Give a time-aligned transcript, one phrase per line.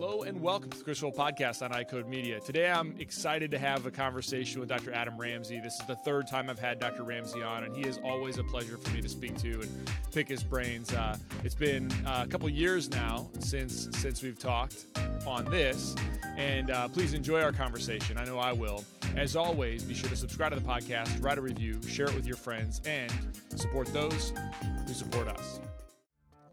[0.00, 2.38] Hello and welcome to the Wolf Podcast on iCode Media.
[2.38, 4.92] Today I'm excited to have a conversation with Dr.
[4.92, 5.58] Adam Ramsey.
[5.58, 7.02] This is the third time I've had Dr.
[7.02, 10.28] Ramsey on, and he is always a pleasure for me to speak to and pick
[10.28, 10.94] his brains.
[10.94, 14.84] Uh, it's been uh, a couple years now since since we've talked
[15.26, 15.96] on this,
[16.36, 18.18] and uh, please enjoy our conversation.
[18.18, 18.84] I know I will.
[19.16, 22.24] As always, be sure to subscribe to the podcast, write a review, share it with
[22.24, 23.12] your friends, and
[23.56, 24.32] support those
[24.86, 25.58] who support us.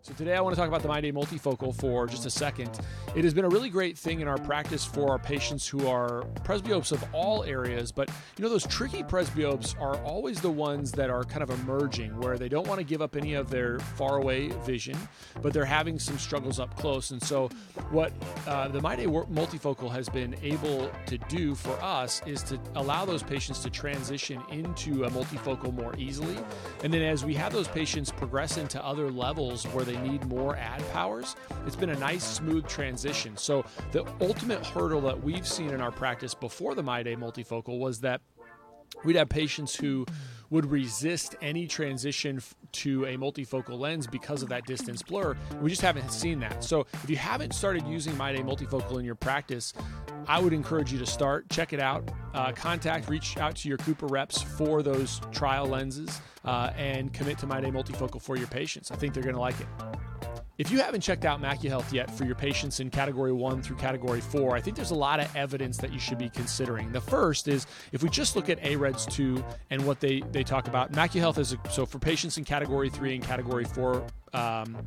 [0.05, 2.79] So today I want to talk about the MyDay multifocal for just a second.
[3.15, 6.21] It has been a really great thing in our practice for our patients who are
[6.43, 11.09] presbyopes of all areas, but you know those tricky presbyopes are always the ones that
[11.09, 14.49] are kind of emerging where they don't want to give up any of their faraway
[14.63, 14.95] vision,
[15.41, 17.09] but they're having some struggles up close.
[17.09, 17.49] And so
[17.89, 18.13] what
[18.45, 23.23] uh, the MyDay multifocal has been able to do for us is to allow those
[23.23, 26.37] patients to transition into a multifocal more easily.
[26.83, 30.25] And then as we have those patients progress into other levels where they they need
[30.27, 33.37] more ad powers, it's been a nice, smooth transition.
[33.37, 38.01] So, the ultimate hurdle that we've seen in our practice before the MyDay multifocal was
[38.01, 38.21] that
[39.03, 40.05] we'd have patients who
[40.49, 45.35] would resist any transition to a multifocal lens because of that distance blur.
[45.61, 46.63] We just haven't seen that.
[46.63, 49.73] So if you haven't started using MyDay multifocal in your practice,
[50.27, 51.49] I would encourage you to start.
[51.49, 52.09] Check it out.
[52.33, 57.37] Uh, contact, reach out to your Cooper reps for those trial lenses, uh, and commit
[57.39, 58.91] to MyDay multifocal for your patients.
[58.91, 59.67] I think they're going to like it.
[60.57, 64.21] If you haven't checked out MacuHealth yet for your patients in category one through category
[64.21, 66.93] four, I think there's a lot of evidence that you should be considering.
[66.93, 70.69] The first is if we just look at AREDS 2 and what they, they talk
[70.69, 74.77] about, MacuHealth is a, so for patients in category three and category four um,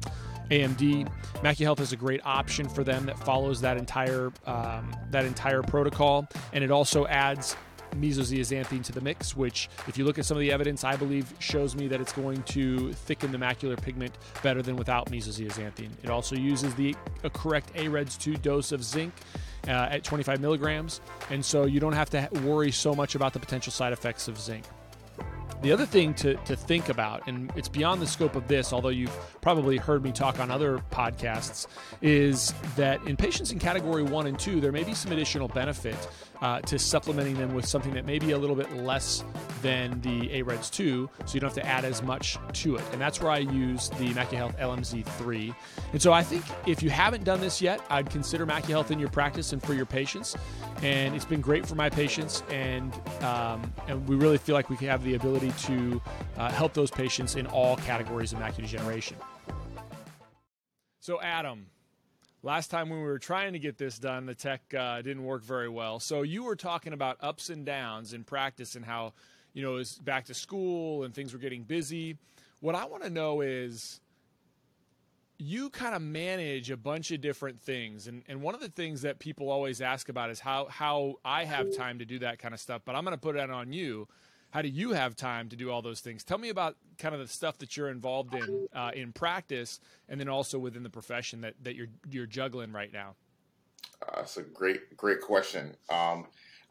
[0.51, 1.11] AMD,
[1.43, 6.27] MacuHealth is a great option for them that follows that entire um, that entire protocol,
[6.55, 7.57] and it also adds
[7.93, 11.33] meso-zeaxanthin to the mix, which, if you look at some of the evidence, I believe
[11.39, 15.91] shows me that it's going to thicken the macular pigment better than without meso-zeaxanthin.
[16.03, 16.95] It also uses the
[17.33, 19.13] correct AREDS 2 dose of zinc.
[19.67, 23.41] Uh, at 25 milligrams, and so you don't have to worry so much about the
[23.41, 24.65] potential side effects of zinc.
[25.61, 28.91] The other thing to, to think about, and it's beyond the scope of this, although
[28.91, 31.67] you've probably heard me talk on other podcasts,
[32.01, 35.97] is that in patients in category one and two, there may be some additional benefit
[36.41, 39.25] uh, to supplementing them with something that may be a little bit less
[39.63, 42.85] than the AREDS 2, so you don't have to add as much to it.
[42.93, 45.55] And that's where I use the MacuHealth LMZ3.
[45.93, 49.09] And so I think if you haven't done this yet, I'd consider MacuHealth in your
[49.09, 50.37] practice and for your patients.
[50.83, 54.77] And it's been great for my patients, and um, and we really feel like we
[54.87, 56.01] have the ability to
[56.37, 59.17] uh, help those patients in all categories of macular degeneration.
[61.01, 61.67] So, Adam,
[62.43, 65.43] last time when we were trying to get this done, the tech uh, didn't work
[65.43, 66.01] very well.
[66.01, 69.13] So you were talking about ups and downs in practice and how
[69.55, 72.17] you know it's back to school and things were getting busy.
[72.61, 74.01] What I want to know is
[75.39, 79.03] you kind of manage a bunch of different things and, and one of the things
[79.03, 82.53] that people always ask about is how how I have time to do that kind
[82.53, 84.09] of stuff but I'm going to put it on you
[84.51, 86.25] how do you have time to do all those things?
[86.25, 90.19] Tell me about kind of the stuff that you're involved in uh, in practice, and
[90.19, 93.15] then also within the profession that, that you're you're juggling right now.
[94.03, 95.77] Uh, that's a great great question.
[95.91, 96.27] Um,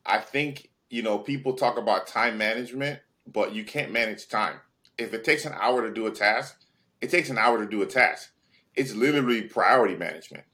[0.06, 3.00] I think you know people talk about time management,
[3.32, 4.59] but you can't manage time.
[4.98, 6.59] If it takes an hour to do a task,
[7.02, 8.32] it takes an hour to do a task.
[8.76, 10.46] It's literally priority management.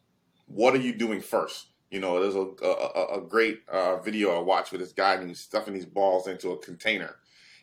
[0.48, 1.68] What are you doing first?
[1.94, 5.28] You know, there's a a, a great uh, video I watched with this guy and
[5.28, 7.18] he's stuffing these balls into a container,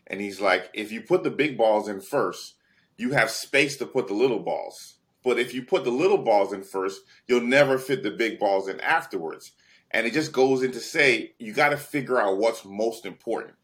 [0.06, 2.54] and he's like, if you put the big balls in first,
[2.96, 4.98] you have space to put the little balls.
[5.24, 8.68] But if you put the little balls in first, you'll never fit the big balls
[8.68, 9.50] in afterwards.
[9.91, 13.54] And it just goes into say you got to figure out what's most important.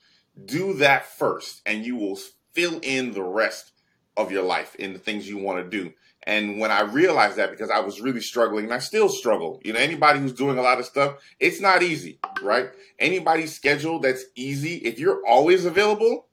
[0.46, 2.18] Do that first, and you will
[2.54, 3.70] fill in the rest
[4.16, 5.92] of your life in the things you want to do.
[6.26, 9.72] And when I realized that, because I was really struggling, and I still struggle, you
[9.72, 12.70] know, anybody who's doing a lot of stuff, it's not easy, right?
[12.98, 16.26] Anybody's schedule that's easy, if you're always available,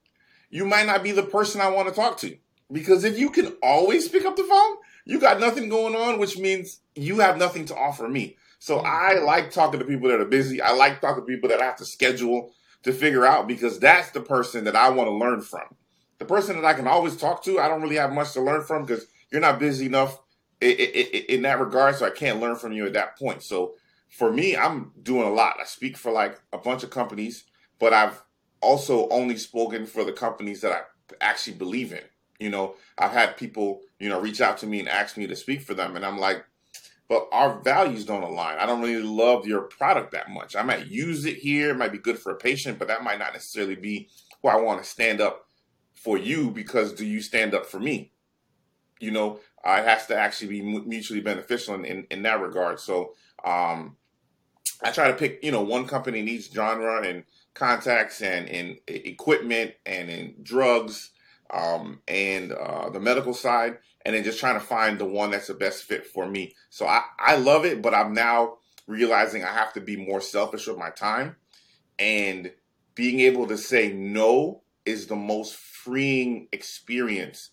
[0.49, 2.35] you might not be the person I want to talk to.
[2.71, 6.39] Because if you can always pick up the phone, you got nothing going on, which
[6.39, 8.37] means you have nothing to offer me.
[8.57, 8.85] So mm.
[8.85, 10.61] I like talking to people that are busy.
[10.61, 12.51] I like talking to people that I have to schedule
[12.83, 15.75] to figure out because that's the person that I want to learn from.
[16.17, 18.63] The person that I can always talk to, I don't really have much to learn
[18.63, 20.21] from because you're not busy enough
[20.61, 23.41] in, that regard, so I can't learn from you at that point.
[23.41, 23.73] So
[24.09, 25.57] for me, I'm doing a lot.
[25.59, 27.43] I speak for like a bunch of companies,
[27.79, 28.21] but I've
[28.61, 30.81] also only spoken for the companies that I
[31.19, 32.03] actually believe in.
[32.39, 35.35] You know, I've had people, you know, reach out to me and ask me to
[35.35, 36.45] speak for them, and I'm like,
[37.09, 38.57] but our values don't align.
[38.59, 40.55] I don't really love your product that much.
[40.55, 43.19] I might use it here, it might be good for a patient, but that might
[43.19, 44.09] not necessarily be
[44.41, 45.47] where I want to stand up
[45.95, 48.12] for you because do you stand up for me?
[49.03, 50.61] You know, uh, it has to actually be
[50.95, 52.79] mutually beneficial in, in, in that regard.
[52.79, 53.13] So
[53.43, 53.97] Um,
[54.85, 57.23] I try to pick, you know, one company needs genre and
[57.53, 61.11] contacts and in equipment and in drugs
[61.51, 65.47] um, and uh, the medical side, and then just trying to find the one that's
[65.47, 66.55] the best fit for me.
[66.69, 68.57] So I, I love it, but I'm now
[68.87, 71.35] realizing I have to be more selfish with my time
[71.99, 72.51] and
[72.95, 77.51] being able to say no is the most freeing experience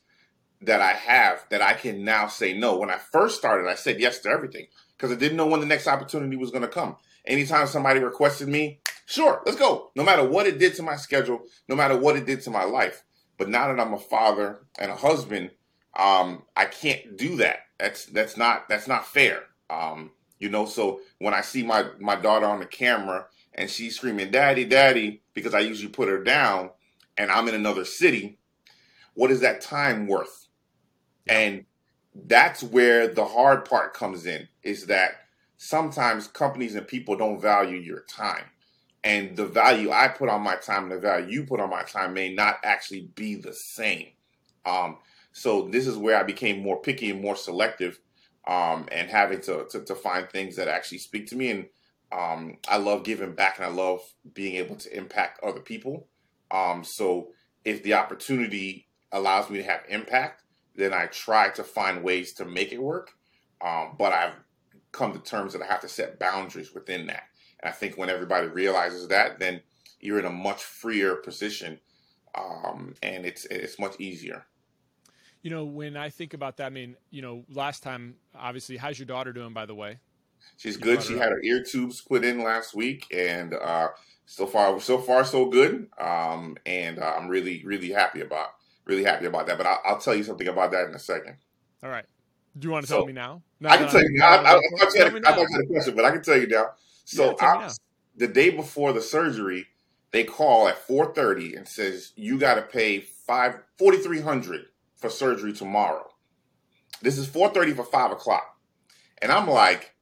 [0.62, 2.76] that I have that I can now say no.
[2.76, 4.66] When I first started, I said yes to everything
[4.96, 6.96] because I didn't know when the next opportunity was going to come.
[7.24, 9.90] Anytime somebody requested me, sure, let's go.
[9.94, 12.64] No matter what it did to my schedule, no matter what it did to my
[12.64, 13.04] life.
[13.38, 15.50] But now that I'm a father and a husband,
[15.98, 17.60] um, I can't do that.
[17.78, 19.44] That's that's not that's not fair.
[19.70, 23.96] Um, you know, so when I see my my daughter on the camera and she's
[23.96, 26.70] screaming, "Daddy, Daddy," because I usually put her down,
[27.16, 28.38] and I'm in another city,
[29.14, 30.39] what is that time worth?
[31.28, 31.64] And
[32.14, 35.12] that's where the hard part comes in is that
[35.56, 38.44] sometimes companies and people don't value your time.
[39.02, 41.82] And the value I put on my time and the value you put on my
[41.82, 44.08] time may not actually be the same.
[44.66, 44.98] Um,
[45.32, 47.98] so this is where I became more picky and more selective
[48.46, 51.50] um, and having to, to, to find things that actually speak to me.
[51.50, 51.66] And
[52.12, 54.00] um, I love giving back and I love
[54.34, 56.08] being able to impact other people.
[56.50, 57.28] Um, so
[57.64, 60.42] if the opportunity allows me to have impact,
[60.74, 63.12] then I try to find ways to make it work.
[63.64, 64.34] Um, but I've
[64.92, 67.24] come to terms that I have to set boundaries within that.
[67.62, 69.60] And I think when everybody realizes that, then
[70.00, 71.78] you're in a much freer position,
[72.34, 74.46] um, and it's it's much easier.
[75.42, 78.98] You know, when I think about that, I mean, you know, last time, obviously, how's
[78.98, 79.98] your daughter doing, by the way?
[80.56, 81.02] She's you good.
[81.02, 83.88] She had her ear tubes put in last week, and uh,
[84.26, 85.88] so far, so far, so good.
[85.98, 88.48] Um, and uh, I'm really, really happy about
[88.84, 89.58] really happy about that.
[89.58, 91.36] But I'll, I'll, tell you something about that in a second.
[91.82, 92.04] All right.
[92.58, 93.42] Do you want to so, tell me now?
[93.64, 94.28] I can tell you now.
[94.28, 96.22] I, I, I, thought you had, I thought you had a question, but I can
[96.22, 96.70] tell you now.
[97.04, 97.68] So yeah, now.
[98.16, 99.66] the day before the surgery,
[100.10, 104.66] they call at 4.30 and says, you got to pay five forty three hundred
[104.96, 106.10] for surgery tomorrow.
[107.02, 108.58] This is 4.30 for 5 o'clock.
[109.22, 109.94] And I'm like,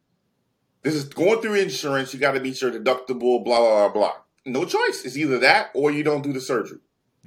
[0.82, 2.12] this is going through insurance.
[2.12, 4.12] You got to meet your deductible, blah, blah, blah, blah.
[4.46, 5.04] No choice.
[5.04, 6.78] It's either that or you don't do the surgery.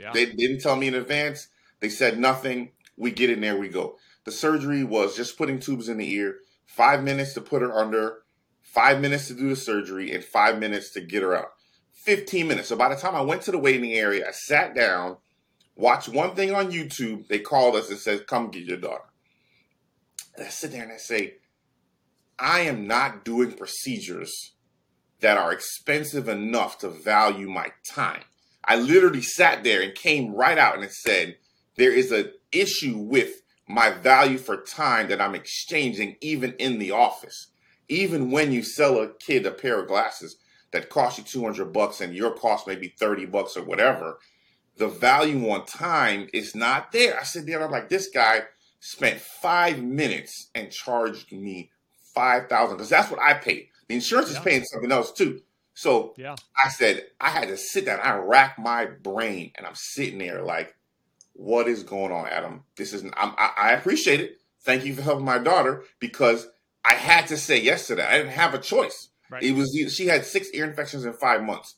[0.01, 0.11] Yeah.
[0.13, 1.47] They didn't tell me in advance.
[1.79, 2.71] They said nothing.
[2.97, 3.97] We get in there, we go.
[4.25, 8.23] The surgery was just putting tubes in the ear, five minutes to put her under,
[8.61, 11.51] five minutes to do the surgery, and five minutes to get her out.
[11.93, 12.69] 15 minutes.
[12.69, 15.17] So by the time I went to the waiting area, I sat down,
[15.75, 17.27] watched one thing on YouTube.
[17.27, 19.03] They called us and said, Come get your daughter.
[20.35, 21.35] And I sit there and I say,
[22.39, 24.53] I am not doing procedures
[25.19, 28.23] that are expensive enough to value my time.
[28.63, 31.37] I literally sat there and came right out and said,
[31.77, 36.91] there is an issue with my value for time that I'm exchanging even in the
[36.91, 37.47] office.
[37.89, 40.37] Even when you sell a kid a pair of glasses
[40.71, 44.19] that cost you 200 bucks and your cost may be 30 bucks or whatever,
[44.77, 47.19] the value on time is not there.
[47.19, 48.43] I sit there I'm like, this guy
[48.79, 51.71] spent five minutes and charged me
[52.15, 53.67] 5000 because that's what I paid.
[53.87, 54.37] The insurance yeah.
[54.37, 55.41] is paying something else too.
[55.73, 56.35] So yeah.
[56.55, 57.99] I said, I had to sit down.
[58.01, 60.75] I racked my brain and I'm sitting there like,
[61.33, 62.63] what is going on, Adam?
[62.75, 64.37] This is, I'm, I, I appreciate it.
[64.63, 66.47] Thank you for helping my daughter because
[66.83, 68.11] I had to say yes to that.
[68.11, 69.09] I didn't have a choice.
[69.29, 69.41] Right.
[69.41, 71.75] It was, she had six ear infections in five months.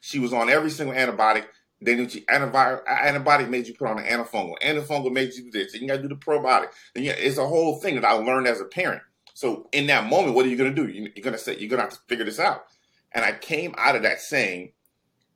[0.00, 1.46] She was on every single antibiotic.
[1.80, 4.58] They knew she, antibiotic, antibiotic made you put on an antifungal.
[4.60, 5.72] Antifungal made you do this.
[5.72, 6.68] And you got to do the probiotic.
[6.96, 9.02] And yeah, it's a whole thing that I learned as a parent.
[9.34, 10.92] So in that moment, what are you going to do?
[10.92, 12.64] You're going to say, you're going to have to figure this out.
[13.12, 14.72] And I came out of that saying,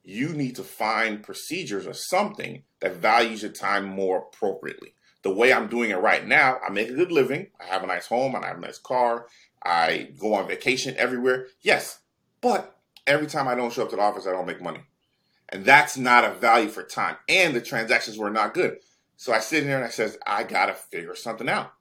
[0.05, 4.95] you need to find procedures or something that values your time more appropriately.
[5.23, 7.49] The way I'm doing it right now, I make a good living.
[7.61, 9.27] I have a nice home and I have a nice car.
[9.65, 11.47] I go on vacation everywhere.
[11.61, 12.01] Yes,
[12.41, 12.77] but
[13.07, 14.81] every time I don't show up to the office, I don't make money.
[15.51, 17.17] And that's not a value for time.
[17.29, 18.79] And the transactions were not good.
[19.17, 21.73] So I sit in there and I says, I gotta figure something out.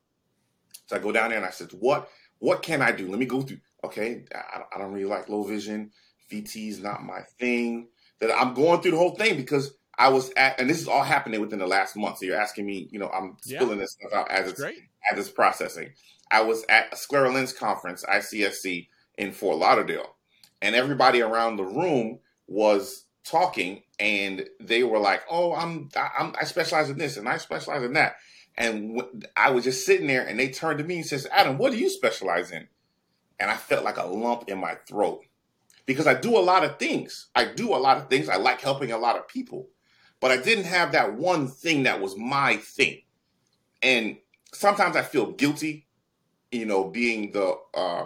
[0.86, 2.08] So I go down there and I said, what
[2.38, 3.08] what can I do?
[3.08, 5.92] Let me go through okay, I, I don't really like low vision.
[6.32, 7.88] VT is not my thing.
[8.20, 11.04] That I'm going through the whole thing because I was at, and this is all
[11.04, 12.20] happening within the last month.
[12.20, 13.84] So you're asking me, you know, I'm spilling yeah.
[13.84, 15.92] this stuff out as it's, as it's processing.
[16.32, 20.16] I was at a scleral lens conference, ICSC, in Fort Lauderdale,
[20.62, 26.46] and everybody around the room was talking, and they were like, "Oh, I'm, I'm I
[26.46, 28.16] specialize in this, and I specialize in that."
[28.58, 31.72] And I was just sitting there, and they turned to me and says, "Adam, what
[31.72, 32.68] do you specialize in?"
[33.42, 35.26] And I felt like a lump in my throat
[35.88, 37.28] because I do a lot of things.
[37.36, 38.30] I do a lot of things.
[38.30, 39.68] I like helping a lot of people,
[40.20, 43.02] but I didn't have that one thing that was my thing.
[43.82, 44.18] And
[44.54, 45.88] sometimes I feel guilty,
[46.52, 48.06] you know, being the uh,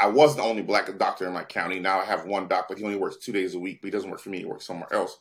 [0.00, 1.78] I was the only black doctor in my county.
[1.78, 3.80] Now I have one doc, but he only works two days a week.
[3.80, 5.18] But he doesn't work for me; he works somewhere else.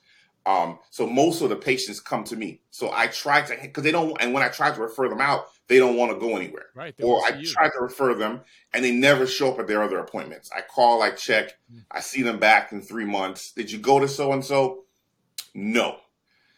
[0.47, 2.61] Um, so most of the patients come to me.
[2.71, 5.47] So I try to because they don't, and when I try to refer them out,
[5.67, 6.67] they don't want to go anywhere.
[6.73, 6.95] Right.
[7.03, 8.39] Or I try to refer them,
[8.73, 10.49] and they never show up at their other appointments.
[10.55, 11.79] I call, I check, mm-hmm.
[11.91, 13.51] I see them back in three months.
[13.51, 14.85] Did you go to so and so?
[15.53, 15.97] No.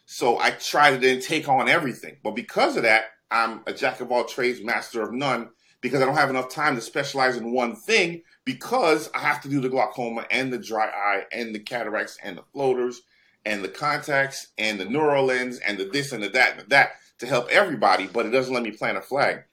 [0.06, 4.02] So I try to then take on everything, but because of that, I'm a jack
[4.02, 5.50] of all trades, master of none
[5.82, 9.50] because I don't have enough time to specialize in one thing because I have to
[9.50, 13.02] do the glaucoma and the dry eye and the cataracts and the floaters
[13.46, 16.92] and the contacts and the NeuroLens and the this and the that and the that
[17.20, 19.44] to help everybody, but it doesn't let me plant a flag.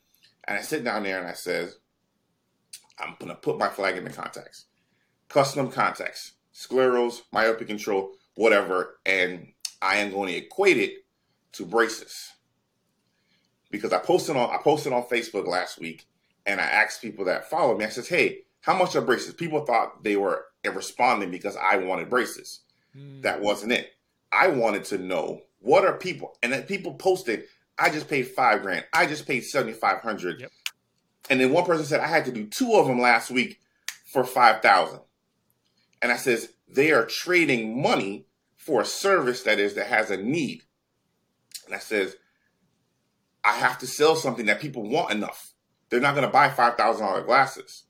[0.45, 1.78] And I sit down there and I says,
[2.99, 4.66] I'm gonna put my flag in the contacts.
[5.28, 9.49] Custom contacts, scleros, myopia control, whatever, and
[9.83, 11.05] I am going to equate it
[11.52, 12.31] to braces.
[13.71, 16.07] Because I posted on I posted on Facebook last week
[16.47, 19.35] and I asked people that follow me, I says, hey, how much are braces?
[19.35, 22.61] People thought they were responding because I wanted braces.
[22.97, 23.23] Mm.
[23.23, 23.93] That wasn't it.
[24.33, 27.45] I wanted to know what are people, and then people posted,
[27.79, 28.85] I just paid five grand.
[28.93, 30.41] I just paid seventy five hundred.
[30.41, 30.50] Yep.
[31.29, 33.61] And then one person said I had to do two of them last week
[34.07, 35.00] for five thousand.
[36.00, 38.26] And I says they are trading money
[38.57, 40.62] for a service that is that has a need.
[41.67, 42.17] And I says
[43.47, 45.53] I have to sell something that people want enough.
[45.88, 47.85] They're not going to buy $5,000 glasses.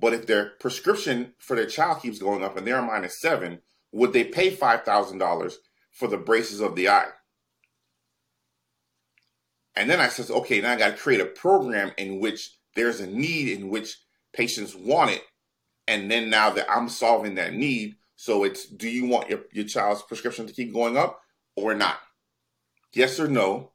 [0.00, 3.60] But if their prescription for their child keeps going up and they're minus seven,
[3.92, 5.54] would they pay $5,000
[5.92, 7.08] for the braces of the eye?
[9.74, 13.00] And then I says, okay, now I got to create a program in which there's
[13.00, 13.98] a need in which
[14.32, 15.22] patients want it.
[15.86, 19.64] And then now that I'm solving that need, so it's do you want your, your
[19.64, 21.20] child's prescription to keep going up
[21.56, 21.98] or not?
[22.92, 23.72] Yes or no?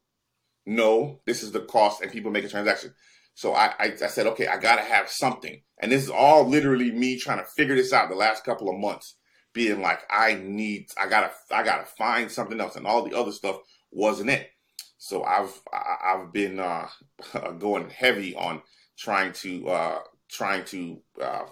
[0.66, 2.94] No, this is the cost, and people make a transaction.
[3.34, 5.62] So I, I, I said, okay, I got to have something.
[5.80, 8.80] And this is all literally me trying to figure this out the last couple of
[8.80, 9.16] months,
[9.58, 13.32] being like, I need, I gotta, I gotta find something else, and all the other
[13.32, 13.58] stuff
[13.92, 14.52] wasn't it.
[15.00, 16.88] So I've, I've been uh,
[17.58, 18.62] going heavy on
[18.96, 20.00] trying to, uh,
[20.30, 21.46] trying to uh,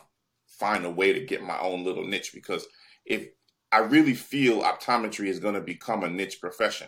[0.45, 2.67] find a way to get my own little niche because
[3.05, 3.27] if
[3.71, 6.87] I really feel optometry is going to become a niche profession,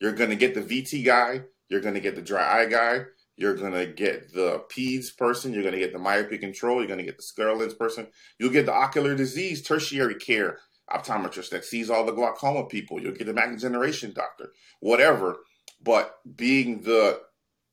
[0.00, 3.04] you're going to get the VT guy, you're going to get the dry eye guy,
[3.36, 5.52] you're gonna get the PEDS person.
[5.52, 6.78] You're gonna get the myopia control.
[6.78, 8.06] You're gonna get the scleral person.
[8.38, 10.58] You'll get the ocular disease tertiary care
[10.90, 13.00] optometrist that sees all the glaucoma people.
[13.00, 15.38] You'll get the macular generation doctor, whatever.
[15.82, 17.20] But being the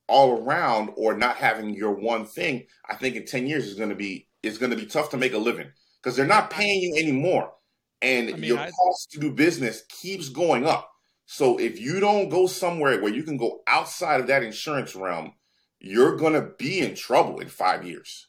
[0.07, 3.95] all around or not having your one thing, I think in ten years is gonna
[3.95, 7.53] be it's gonna be tough to make a living because they're not paying you anymore,
[8.01, 8.71] and I mean, your I...
[8.71, 10.89] cost to do business keeps going up.
[11.27, 15.33] So if you don't go somewhere where you can go outside of that insurance realm
[15.81, 18.27] you're going to be in trouble in five years.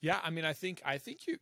[0.00, 1.38] Yeah, I mean, I think I think you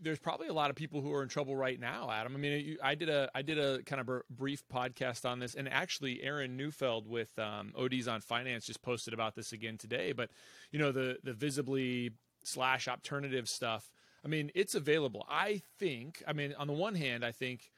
[0.00, 2.34] there's probably a lot of people who are in trouble right now, Adam.
[2.34, 5.54] I mean, you, I did a I did a kind of brief podcast on this,
[5.54, 10.12] and actually, Aaron Neufeld with um, ODs on Finance just posted about this again today.
[10.12, 10.30] But
[10.72, 12.10] you know, the the visibly
[12.42, 13.90] slash alternative stuff.
[14.24, 15.24] I mean, it's available.
[15.30, 16.22] I think.
[16.26, 17.70] I mean, on the one hand, I think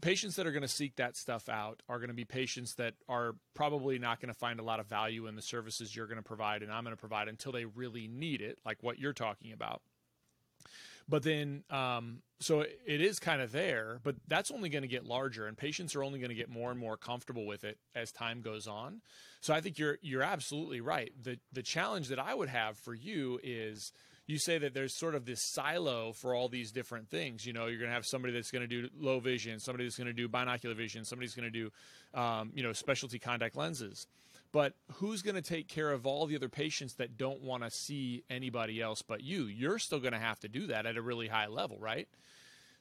[0.00, 2.94] patients that are going to seek that stuff out are going to be patients that
[3.08, 6.16] are probably not going to find a lot of value in the services you're going
[6.16, 9.12] to provide and I'm going to provide until they really need it, like what you're
[9.12, 9.82] talking about.
[11.08, 15.04] But then, um, so it is kind of there, but that's only going to get
[15.04, 18.12] larger, and patients are only going to get more and more comfortable with it as
[18.12, 19.00] time goes on.
[19.40, 21.12] So I think you're you're absolutely right.
[21.20, 23.92] the The challenge that I would have for you is
[24.30, 27.44] you say that there's sort of this silo for all these different things.
[27.44, 29.96] You know, you're going to have somebody that's going to do low vision, somebody that's
[29.96, 31.70] going to do binocular vision, somebody's going to
[32.14, 34.06] do, um, you know, specialty contact lenses.
[34.52, 37.70] But who's going to take care of all the other patients that don't want to
[37.70, 39.44] see anybody else but you?
[39.44, 42.08] You're still going to have to do that at a really high level, right?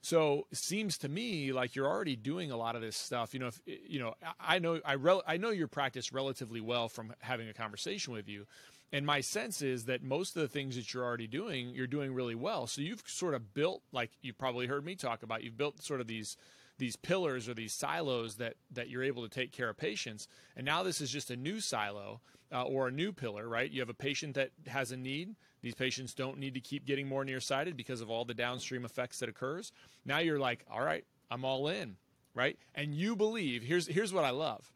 [0.01, 3.33] So it seems to me like you're already doing a lot of this stuff.
[3.33, 6.87] You know, if, you know, I know I rel- I know your practice relatively well
[6.87, 8.45] from having a conversation with you.
[8.91, 12.13] And my sense is that most of the things that you're already doing, you're doing
[12.13, 12.65] really well.
[12.65, 16.01] So you've sort of built, like you've probably heard me talk about, you've built sort
[16.01, 16.37] of these
[16.79, 20.27] these pillars or these silos that that you're able to take care of patients.
[20.55, 23.69] And now this is just a new silo uh, or a new pillar, right?
[23.69, 25.35] You have a patient that has a need.
[25.61, 29.19] These patients don't need to keep getting more nearsighted because of all the downstream effects
[29.19, 29.73] that occurs.
[30.05, 31.97] Now you're like, all right, I'm all in,
[32.33, 32.57] right?
[32.73, 33.61] And you believe.
[33.61, 34.71] Here's here's what I love,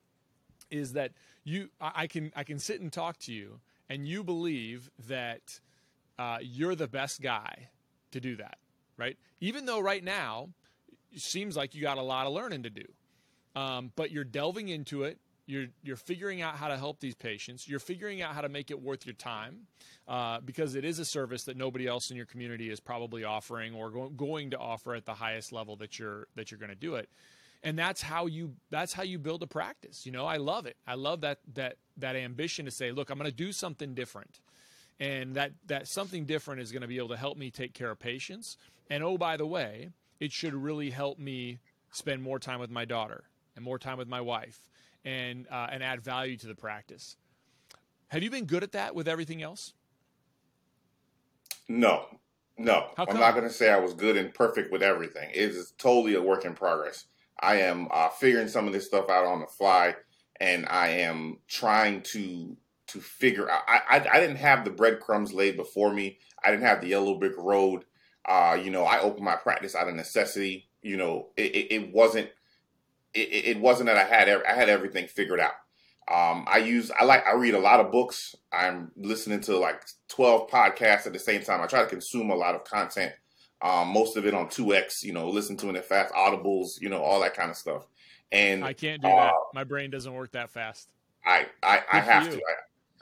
[0.69, 1.13] is that
[1.45, 3.61] you I, I can I can sit and talk to you
[3.93, 5.59] and you believe that
[6.17, 7.69] uh, you're the best guy
[8.11, 8.57] to do that,
[8.97, 9.17] right?
[9.39, 10.49] Even though right now
[11.11, 12.85] it seems like you got a lot of learning to do,
[13.55, 15.19] um, but you're delving into it.
[15.45, 17.67] you're you're figuring out how to help these patients.
[17.67, 19.67] You're figuring out how to make it worth your time,
[20.07, 23.75] uh, because it is a service that nobody else in your community is probably offering
[23.75, 26.75] or go- going to offer at the highest level that you're that you're going to
[26.75, 27.09] do it.
[27.63, 30.05] And that's how you that's how you build a practice.
[30.05, 30.75] You know, I love it.
[30.85, 34.41] I love that that that ambition to say, look, I'm going to do something different,
[34.99, 37.89] and that that something different is going to be able to help me take care
[37.89, 38.57] of patients.
[38.89, 39.89] And oh, by the way,
[40.19, 41.59] it should really help me
[41.91, 43.23] spend more time with my daughter
[43.55, 44.59] and more time with my wife
[45.05, 47.15] and uh, and add value to the practice.
[48.09, 49.73] Have you been good at that with everything else?
[51.67, 52.05] No,
[52.57, 52.87] no.
[52.97, 55.29] I'm not going to say I was good and perfect with everything.
[55.33, 57.05] It is totally a work in progress.
[57.43, 59.95] I am uh, figuring some of this stuff out on the fly,
[60.39, 62.55] and I am trying to
[62.87, 63.61] to figure out.
[63.67, 66.19] I, I, I didn't have the breadcrumbs laid before me.
[66.43, 67.85] I didn't have the yellow brick road.
[68.25, 70.69] Uh, you know, I opened my practice out of necessity.
[70.81, 72.29] You know, it, it, it wasn't
[73.13, 75.53] it, it, wasn't that I had I had everything figured out.
[76.11, 78.35] Um, I use I like I read a lot of books.
[78.51, 81.61] I'm listening to like 12 podcasts at the same time.
[81.61, 83.13] I try to consume a lot of content.
[83.63, 87.01] Um, most of it on 2x, you know, listen to it fast, audibles, you know,
[87.01, 87.87] all that kind of stuff.
[88.29, 89.33] And I can't do uh, that.
[89.53, 90.89] My brain doesn't work that fast.
[91.25, 92.41] I I, I have to.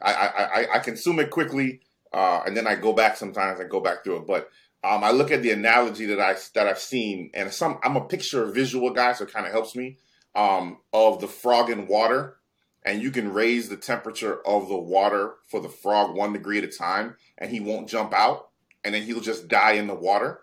[0.01, 1.81] I, I, I I consume it quickly,
[2.13, 3.59] uh, and then I go back sometimes.
[3.59, 4.49] I go back through it, but
[4.83, 8.05] um, I look at the analogy that I that I've seen, and some I'm a
[8.05, 9.97] picture visual guy, so it kind of helps me.
[10.35, 12.37] Um, of the frog in water,
[12.85, 16.63] and you can raise the temperature of the water for the frog one degree at
[16.63, 18.49] a time, and he won't jump out,
[18.83, 20.41] and then he'll just die in the water.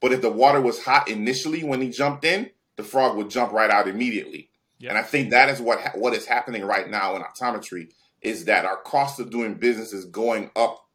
[0.00, 3.52] But if the water was hot initially when he jumped in, the frog would jump
[3.52, 4.50] right out immediately.
[4.78, 4.90] Yep.
[4.90, 7.90] And I think that is what ha- what is happening right now in optometry
[8.22, 10.86] is that our cost of doing business is going up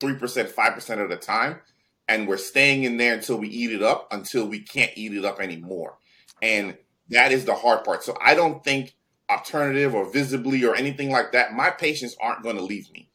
[0.00, 1.60] three percent, five percent at a time,
[2.08, 5.24] and we're staying in there until we eat it up until we can't eat it
[5.24, 5.98] up anymore.
[6.40, 6.76] And
[7.10, 8.02] that is the hard part.
[8.02, 8.94] So I don't think
[9.30, 13.08] alternative or visibly or anything like that, my patients aren't going to leave me.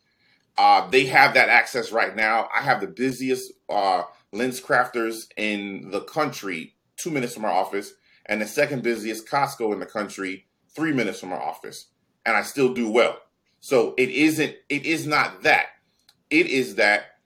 [0.58, 2.48] Uh, they have that access right now.
[2.54, 4.04] I have the busiest uh,
[4.38, 7.94] LensCrafters in the country, two minutes from our office,
[8.26, 10.46] and the second busiest Costco in the country,
[10.76, 11.88] three minutes from our office,
[12.26, 13.18] and I still do well.
[13.60, 14.56] So it isn't.
[14.70, 15.68] It is not that.
[16.30, 17.18] It is that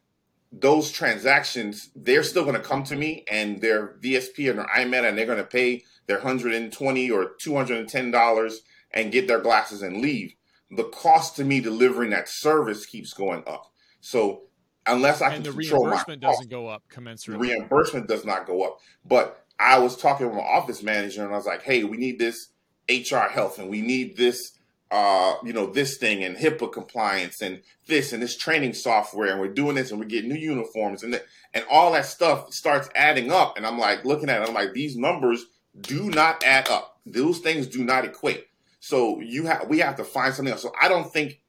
[0.51, 5.07] those transactions, they're still going to come to me and their VSP and their EyeMed,
[5.07, 8.61] and they're going to pay their 120 or 210 dollars
[8.93, 10.35] and get their glasses and leave.
[10.69, 13.71] The cost to me delivering that service keeps going up.
[14.01, 14.43] So
[14.87, 17.39] unless I and can the control reimbursement my doesn't go up commensurate.
[17.39, 18.79] Reimbursement does not go up.
[19.05, 22.19] But I was talking with my office manager and I was like, "Hey, we need
[22.19, 22.49] this
[22.89, 24.57] HR health and we need this
[24.91, 29.39] uh, you know, this thing and HIPAA compliance and this and this training software, and
[29.39, 31.19] we're doing this and we're getting new uniforms and
[31.53, 33.55] and all that stuff starts adding up.
[33.55, 35.45] And I'm like looking at it, I'm like, these numbers
[35.79, 36.99] do not add up.
[37.05, 38.47] Those things do not equate.
[38.81, 40.61] So you have we have to find something else.
[40.61, 41.39] So I don't think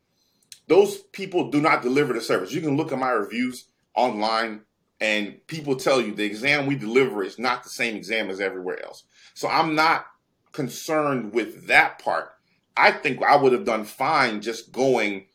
[0.72, 2.50] those people do not deliver the service.
[2.50, 4.62] You can look at my reviews online
[5.02, 8.82] and people tell you the exam we deliver is not the same exam as everywhere
[8.82, 9.04] else.
[9.34, 10.06] So I'm not
[10.52, 12.30] concerned with that part.
[12.74, 15.26] I think I would have done fine just going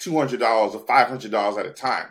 [0.00, 2.06] $200 or $500 at a time.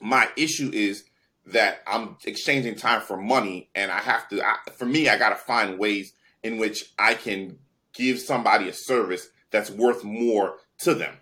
[0.00, 1.04] My issue is
[1.44, 4.42] that I'm exchanging time for money, and I have to.
[4.42, 7.58] I, for me, I got to find ways in which I can
[7.92, 11.14] give somebody a service that's worth more to them,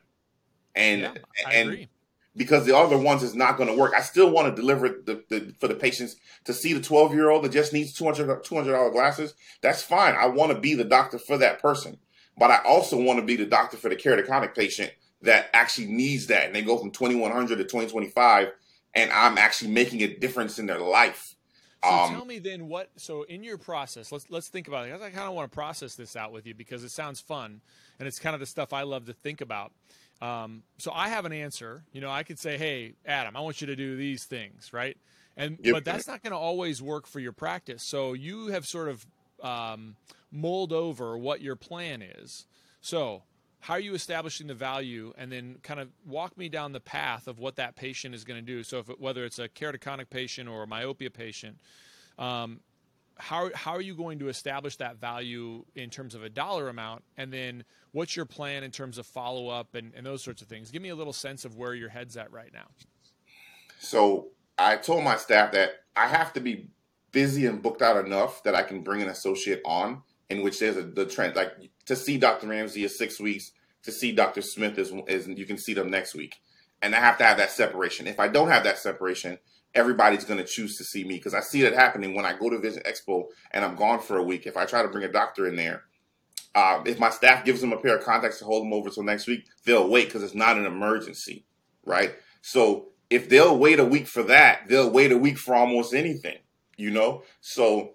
[0.75, 1.13] and yeah,
[1.51, 1.89] and agree.
[2.37, 3.93] because the other ones is not going to work.
[3.97, 7.31] I still want to deliver the, the for the patients to see the 12 year
[7.31, 9.35] old that just needs 200 $200 glasses.
[9.61, 10.15] That's fine.
[10.15, 11.99] I want to be the doctor for that person,
[12.39, 16.29] but I also want to be the doctor for the keratoconic patient that actually needs
[16.29, 18.53] that, and they go from 2100 to 2025
[18.95, 21.35] and I'm actually making a difference in their life.
[21.83, 22.91] So um, tell me then what.
[22.97, 24.95] So in your process, let's let's think about it.
[24.95, 27.63] I kind of want to process this out with you because it sounds fun,
[27.99, 29.73] and it's kind of the stuff I love to think about.
[30.21, 31.85] Um, so I have an answer.
[31.93, 34.97] You know, I could say, "Hey, Adam, I want you to do these things," right?
[35.37, 35.75] And yep.
[35.75, 37.83] but that's not going to always work for your practice.
[37.83, 39.07] So you have sort of
[39.43, 39.97] um,
[40.31, 42.47] mulled over what your plan is.
[42.81, 43.23] So
[43.61, 47.29] how are you establishing the value and then kind of walk me down the path
[47.29, 50.09] of what that patient is going to do so if it, whether it's a keratoconic
[50.11, 51.59] patient or a myopia patient
[52.19, 52.61] um,
[53.21, 57.03] how, how are you going to establish that value in terms of a dollar amount
[57.17, 60.71] and then what's your plan in terms of follow-up and, and those sorts of things
[60.71, 62.67] give me a little sense of where your head's at right now
[63.79, 64.29] so
[64.59, 66.69] i told my staff that i have to be
[67.13, 70.77] busy and booked out enough that i can bring an associate on in which there's
[70.77, 71.53] a the trend like
[71.91, 72.47] to see Dr.
[72.47, 73.51] Ramsey is six weeks.
[73.85, 74.43] To see Dr.
[74.43, 76.37] Smith is, is you can see them next week,
[76.83, 78.07] and I have to have that separation.
[78.07, 79.39] If I don't have that separation,
[79.75, 82.51] everybody's going to choose to see me because I see that happening when I go
[82.51, 84.47] to Vision Expo and I'm gone for a week.
[84.47, 85.85] If I try to bring a doctor in there,
[86.53, 89.05] Uh, if my staff gives them a pair of contacts to hold them over till
[89.05, 91.45] next week, they'll wait because it's not an emergency,
[91.85, 92.17] right?
[92.43, 96.39] So if they'll wait a week for that, they'll wait a week for almost anything,
[96.77, 97.23] you know?
[97.41, 97.95] So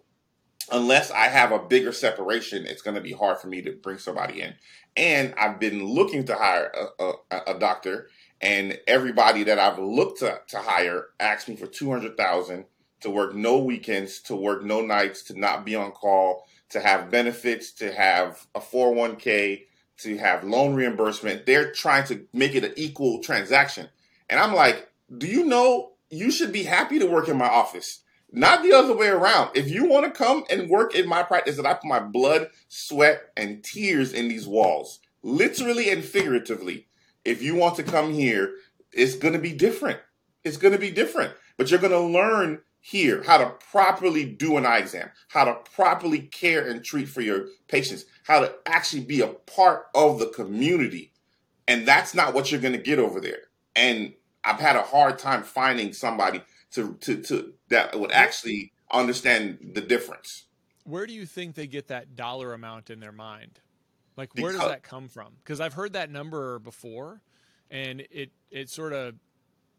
[0.72, 3.98] unless I have a bigger separation, it's going to be hard for me to bring
[3.98, 4.56] somebody in.
[4.96, 8.08] And I've been looking to hire a, a, a doctor,
[8.42, 12.66] and everybody that I've looked to, to hire asked me for 200000
[13.02, 17.12] to work no weekends, to work no nights, to not be on call, to have
[17.12, 19.66] benefits, to have a 401k,
[19.98, 21.46] to have loan reimbursement.
[21.46, 23.90] They're trying to make it an equal transaction.
[24.30, 28.02] And I'm like, do you know you should be happy to work in my office?
[28.32, 29.52] Not the other way around.
[29.56, 32.50] If you want to come and work in my practice, that I put my blood,
[32.68, 36.88] sweat, and tears in these walls, literally and figuratively.
[37.26, 38.54] If you want to come here,
[38.94, 40.00] it's going to be different.
[40.44, 41.34] It's going to be different.
[41.58, 45.56] But you're going to learn here how to properly do an eye exam, how to
[45.76, 50.28] properly care and treat for your patients, how to actually be a part of the
[50.28, 51.12] community.
[51.68, 53.40] And that's not what you're going to get over there.
[53.76, 59.72] And I've had a hard time finding somebody to, to, to that would actually understand
[59.74, 60.46] the difference.
[60.84, 63.60] Where do you think they get that dollar amount in their mind?
[64.18, 65.34] Like, where because, does that come from?
[65.44, 67.22] Because I've heard that number before,
[67.70, 69.16] and it it sort of,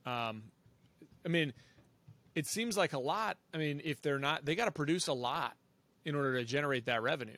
[0.04, 0.44] um,
[1.24, 1.52] I mean,
[2.34, 3.38] it seems like a lot.
[3.54, 5.56] I mean, if they're not, they got to produce a lot
[6.04, 7.36] in order to generate that revenue.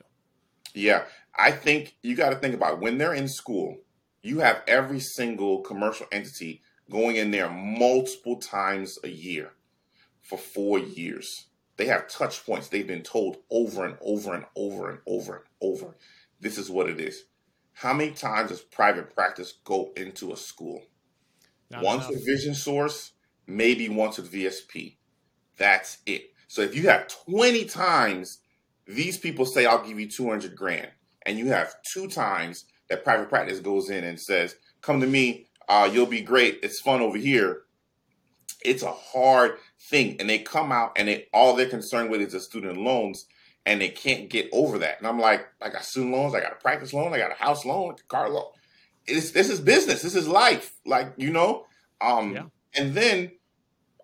[0.75, 1.05] Yeah,
[1.37, 3.79] I think you got to think about when they're in school.
[4.23, 9.53] You have every single commercial entity going in there multiple times a year
[10.21, 11.47] for four years.
[11.77, 12.69] They have touch points.
[12.69, 15.97] They've been told over and over and over and over and over.
[16.41, 17.25] This is what it is.
[17.73, 20.83] How many times does private practice go into a school?
[21.71, 22.23] Not once enough.
[22.25, 23.13] Vision Source,
[23.47, 24.97] maybe once with VSP.
[25.57, 26.33] That's it.
[26.49, 28.39] So if you have 20 times
[28.89, 30.89] these people say, I'll give you 200 grand,
[31.27, 35.47] and you have two times that private practice goes in and says, come to me,
[35.69, 36.61] uh, you'll be great.
[36.63, 37.63] It's fun over here.
[38.65, 39.59] It's a hard
[39.91, 40.17] thing.
[40.19, 43.27] And they come out and they all they're concerned with is the student loans
[43.69, 44.97] and they can't get over that.
[44.99, 47.35] And I'm like, I got student loans, I got a practice loan, I got a
[47.35, 48.47] house loan, a car loan.
[49.07, 50.01] It's, this is business.
[50.01, 50.75] This is life.
[50.87, 51.67] Like, you know,
[52.01, 52.45] um, yeah.
[52.75, 53.33] and then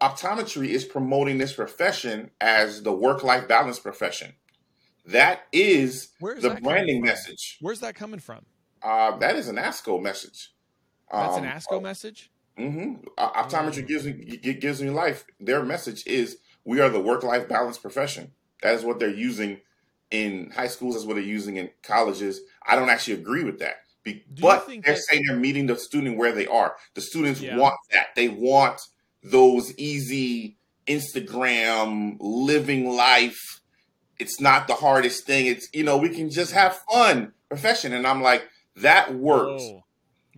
[0.03, 4.35] optometry is promoting this profession as the work-life balance profession.
[5.07, 7.57] That is Where's the branding message.
[7.63, 8.45] Where's that coming from?
[8.83, 10.53] Uh, that is an ASCO message.
[11.11, 12.31] That's um, an ASCO uh, message.
[12.59, 13.09] Mm-hmm.
[13.19, 13.89] Optometry mm.
[13.89, 15.25] gives me gives me life.
[15.41, 18.33] Their message is we are the work-life balance profession.
[18.65, 19.61] That is what they're using
[20.11, 20.95] in high schools.
[20.95, 22.41] That's what they're using in colleges.
[22.67, 23.83] I don't actually agree with that.
[24.03, 26.75] Be, but they're that, saying they're meeting the student where they are.
[26.95, 27.59] The students yeah.
[27.59, 28.09] want that.
[28.17, 28.81] They want
[29.23, 33.61] those easy Instagram living life.
[34.19, 35.45] It's not the hardest thing.
[35.45, 36.57] It's you know we can just mm.
[36.57, 39.63] have fun profession, and I'm like that works.
[39.63, 39.85] Oh,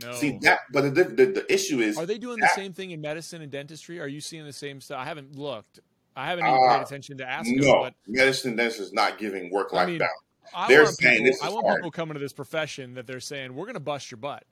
[0.02, 0.12] no.
[0.14, 2.90] See that, but the, the, the issue is: Are they doing that, the same thing
[2.90, 4.00] in medicine and dentistry?
[4.00, 4.98] Are you seeing the same stuff?
[4.98, 5.78] I haven't looked.
[6.16, 7.48] I haven't even uh, paid attention to ask.
[7.48, 10.14] No, but, medicine dentistry is not giving work life I mean, balance.
[10.54, 11.78] I they're saying people, this is I want hard.
[11.78, 14.44] people coming to this profession that they're saying we're going to bust your butt.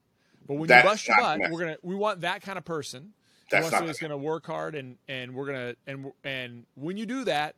[0.46, 3.14] But when That's you bust your butt, we're gonna we want that kind of person
[3.50, 7.24] that's not going to work hard and and we're gonna and and when you do
[7.24, 7.56] that,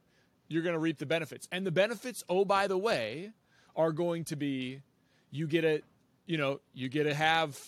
[0.49, 1.49] you're going to reap the benefits.
[1.51, 3.33] And the benefits, oh by the way,
[3.75, 4.83] are going to be
[5.31, 5.83] you get a
[6.27, 7.59] you know you get to have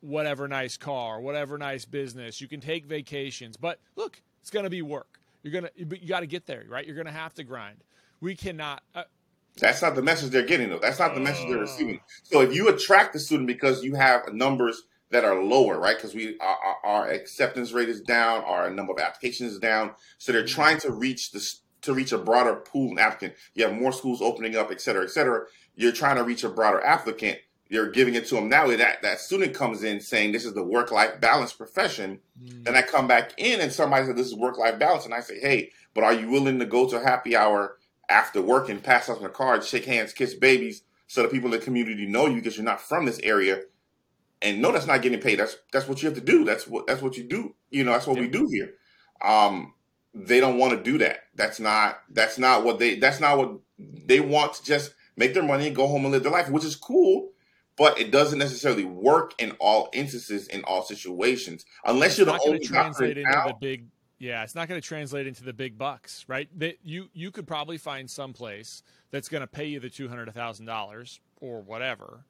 [0.00, 2.40] whatever nice car, whatever nice business.
[2.40, 5.19] You can take vacations, but look, it's going to be work.
[5.42, 6.86] You're gonna but you got to get there, right?
[6.86, 7.78] You're going to have to grind.
[8.20, 8.82] We cannot.
[8.94, 9.04] Uh,
[9.58, 10.78] that's not the message they're getting, though.
[10.78, 12.00] That's not the message they're receiving.
[12.22, 15.96] So if you attract the student because you have numbers that are lower, right?
[15.96, 19.92] Because we our, our, acceptance rate is down, our number of applications is down.
[20.18, 23.34] So they're trying to reach this to reach a broader pool of applicant.
[23.54, 25.46] You have more schools opening up, et cetera, et cetera.
[25.74, 27.38] You're trying to reach a broader applicant.
[27.70, 28.66] You're giving it to them now.
[28.66, 32.20] That that student comes in saying this is the work life balance profession.
[32.42, 32.64] Mm.
[32.64, 35.20] Then I come back in and somebody says this is work life balance, and I
[35.20, 37.78] say, hey, but are you willing to go to a happy hour
[38.08, 41.58] after work and pass out the cards, shake hands, kiss babies, so the people in
[41.58, 43.62] the community know you because you're not from this area
[44.42, 45.38] and no, that's not getting paid.
[45.38, 46.44] That's that's what you have to do.
[46.44, 47.54] That's what that's what you do.
[47.70, 48.22] You know, that's what yeah.
[48.22, 48.74] we do here.
[49.22, 49.74] Um,
[50.14, 51.24] they don't want to do that.
[51.34, 55.42] That's not that's not what they that's not what they want to just make their
[55.42, 57.30] money and go home and live their life, which is cool.
[57.80, 62.38] But it doesn't necessarily work in all instances in all situations, unless it's you're the
[62.46, 63.86] only translate into the big.
[64.18, 66.46] Yeah, it's not going to translate into the big bucks, right?
[66.58, 70.10] That you you could probably find some place that's going to pay you the two
[70.10, 72.26] hundred thousand dollars or whatever,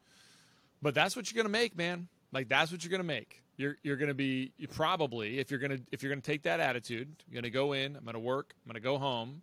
[0.80, 2.06] but that's what you're going to make, man.
[2.30, 3.42] Like that's what you're going to make.
[3.56, 6.30] You're you're going to be you probably if you're going to if you're going to
[6.30, 8.88] take that attitude, you're going to go in, I'm going to work, I'm going to
[8.88, 9.42] go home,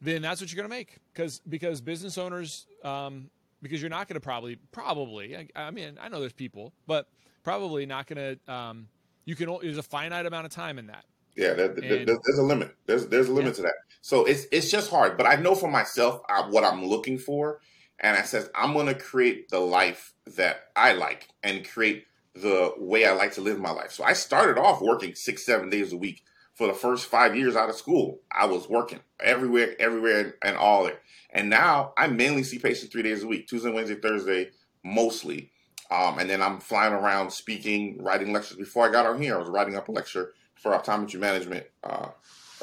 [0.00, 0.96] then that's what you're going to make.
[1.14, 3.30] Cuz because business owners um,
[3.62, 7.08] because you're not going to probably probably I, I, mean I know there's people, but
[7.42, 8.52] probably not going to.
[8.52, 8.88] Um,
[9.24, 11.04] you can there's a finite amount of time in that.
[11.36, 12.74] Yeah, there, and, there's a limit.
[12.86, 13.56] There's there's a limit yeah.
[13.56, 13.74] to that.
[14.02, 15.16] So it's it's just hard.
[15.16, 17.60] But I know for myself I, what I'm looking for,
[17.98, 22.72] and I says I'm going to create the life that I like and create the
[22.78, 23.92] way I like to live my life.
[23.92, 26.22] So I started off working six seven days a week
[26.60, 28.20] for the first five years out of school.
[28.30, 31.00] I was working everywhere, everywhere, and, all there.
[31.30, 34.50] And now I mainly see patients three days a week, Tuesday, Wednesday, Thursday,
[34.84, 35.52] mostly.
[35.90, 38.58] Um, and then I'm flying around speaking, writing lectures.
[38.58, 42.08] Before I got on here, I was writing up a lecture for optometry management uh,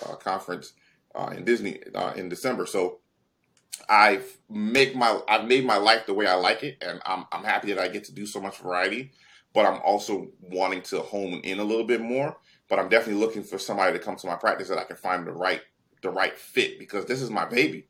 [0.05, 0.73] uh, conference
[1.15, 2.67] uh, in Disney uh, in December.
[2.67, 2.99] So
[3.89, 7.43] I've make my I've made my life the way I like it, and I'm I'm
[7.43, 9.11] happy that I get to do so much variety.
[9.55, 12.37] But I'm also wanting to hone in a little bit more.
[12.69, 15.25] But I'm definitely looking for somebody to come to my practice that I can find
[15.25, 15.61] the right
[16.01, 17.87] the right fit because this is my baby.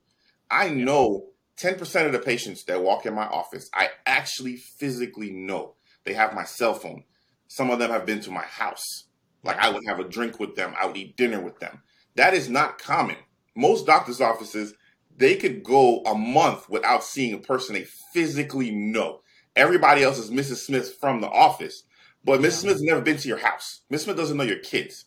[0.50, 5.76] I know 10% of the patients that walk in my office, I actually physically know
[6.06, 7.04] they have my cell phone.
[7.48, 9.06] Some of them have been to my house.
[9.44, 11.82] Like I would have a drink with them, I would eat dinner with them.
[12.16, 13.18] That is not common.
[13.56, 14.74] Most doctors' offices,
[15.16, 19.22] they could go a month without seeing a person they physically know.
[19.56, 20.58] Everybody else is Mrs.
[20.58, 21.84] Smith from the office,
[22.28, 22.52] but Mrs.
[22.52, 23.82] Smith's never been to your house.
[23.92, 24.02] Mrs.
[24.02, 25.06] Smith doesn't know your kids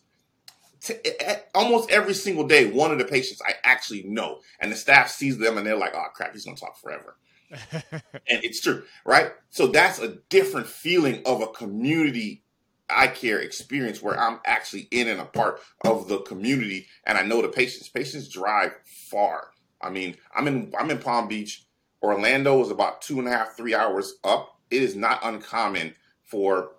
[1.53, 5.37] almost every single day, one of the patients I actually know, and the staff sees
[5.37, 7.17] them and they're like, "Oh crap, he's gonna talk forever,"
[7.51, 9.31] and it's true, right?
[9.51, 12.43] So that's a different feeling of a community
[12.89, 17.23] eye care experience where I'm actually in and a part of the community, and I
[17.23, 17.89] know the patients.
[17.89, 19.49] Patients drive far.
[19.81, 21.65] I mean, I'm in I'm in Palm Beach.
[22.01, 24.59] Orlando is about two and a half, three hours up.
[24.71, 26.71] It is not uncommon for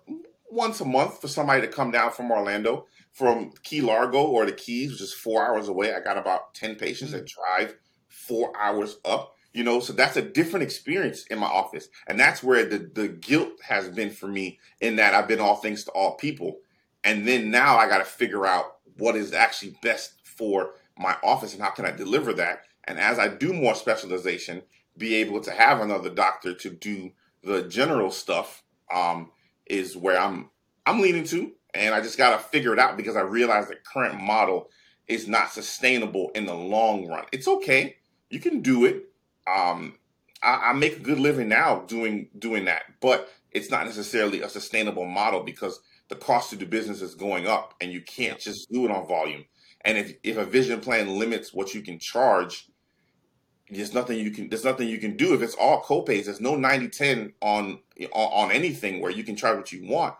[0.53, 4.51] once a month for somebody to come down from Orlando from Key Largo or the
[4.51, 7.75] Keys, which is four hours away, I got about 10 patients that drive
[8.07, 9.35] four hours up.
[9.53, 11.87] You know, so that's a different experience in my office.
[12.07, 15.57] And that's where the, the guilt has been for me in that I've been all
[15.57, 16.57] things to all people.
[17.03, 21.53] And then now I got to figure out what is actually best for my office
[21.53, 22.63] and how can I deliver that.
[22.85, 24.63] And as I do more specialization,
[24.97, 27.11] be able to have another doctor to do
[27.43, 28.63] the general stuff
[28.93, 29.29] um,
[29.65, 30.49] is where I'm
[30.85, 33.75] I'm leaning to and I just got to figure it out because I realize the
[33.75, 34.69] current model
[35.07, 37.25] is not sustainable in the long run.
[37.31, 37.97] It's okay,
[38.29, 39.09] you can do it.
[39.47, 39.95] Um,
[40.41, 44.49] I, I make a good living now doing doing that, but it's not necessarily a
[44.49, 48.71] sustainable model because the cost to do business is going up, and you can't just
[48.71, 49.45] do it on volume.
[49.81, 52.67] And if if a vision plan limits what you can charge,
[53.75, 56.25] there's nothing you can there's nothing you can do if it's all copays.
[56.25, 57.79] There's no 90-10 on
[58.13, 60.15] on anything where you can charge what you want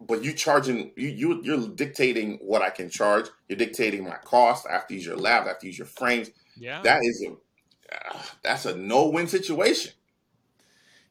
[0.00, 3.28] but you charging you, you you're dictating what I can charge.
[3.48, 4.66] You're dictating my cost.
[4.68, 5.44] I have to use your lab.
[5.44, 6.30] I have to use your frames.
[6.56, 7.36] Yeah, that is a
[8.42, 9.92] that's a no win situation.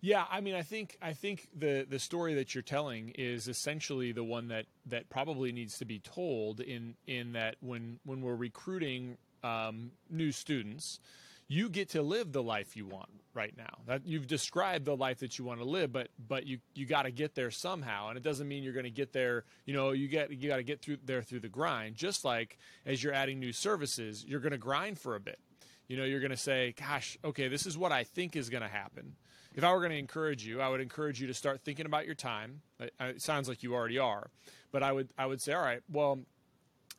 [0.01, 4.11] Yeah, I mean, I think I think the the story that you're telling is essentially
[4.11, 8.35] the one that that probably needs to be told in in that when when we're
[8.35, 10.99] recruiting um, new students
[11.47, 13.77] you get to live the life you want right now.
[13.85, 17.03] That you've described the life that you want to live, but but you you got
[17.03, 19.43] to get there somehow, and it doesn't mean you're going to get there.
[19.65, 21.95] You know, you get you got to get through there through the grind.
[21.95, 25.39] Just like as you're adding new services, you're going to grind for a bit.
[25.87, 28.63] You know, you're going to say, "Gosh, okay, this is what I think is going
[28.63, 29.15] to happen."
[29.53, 32.05] If I were going to encourage you, I would encourage you to start thinking about
[32.05, 32.61] your time.
[32.99, 34.29] It sounds like you already are,
[34.71, 36.19] but I would I would say, all right, well,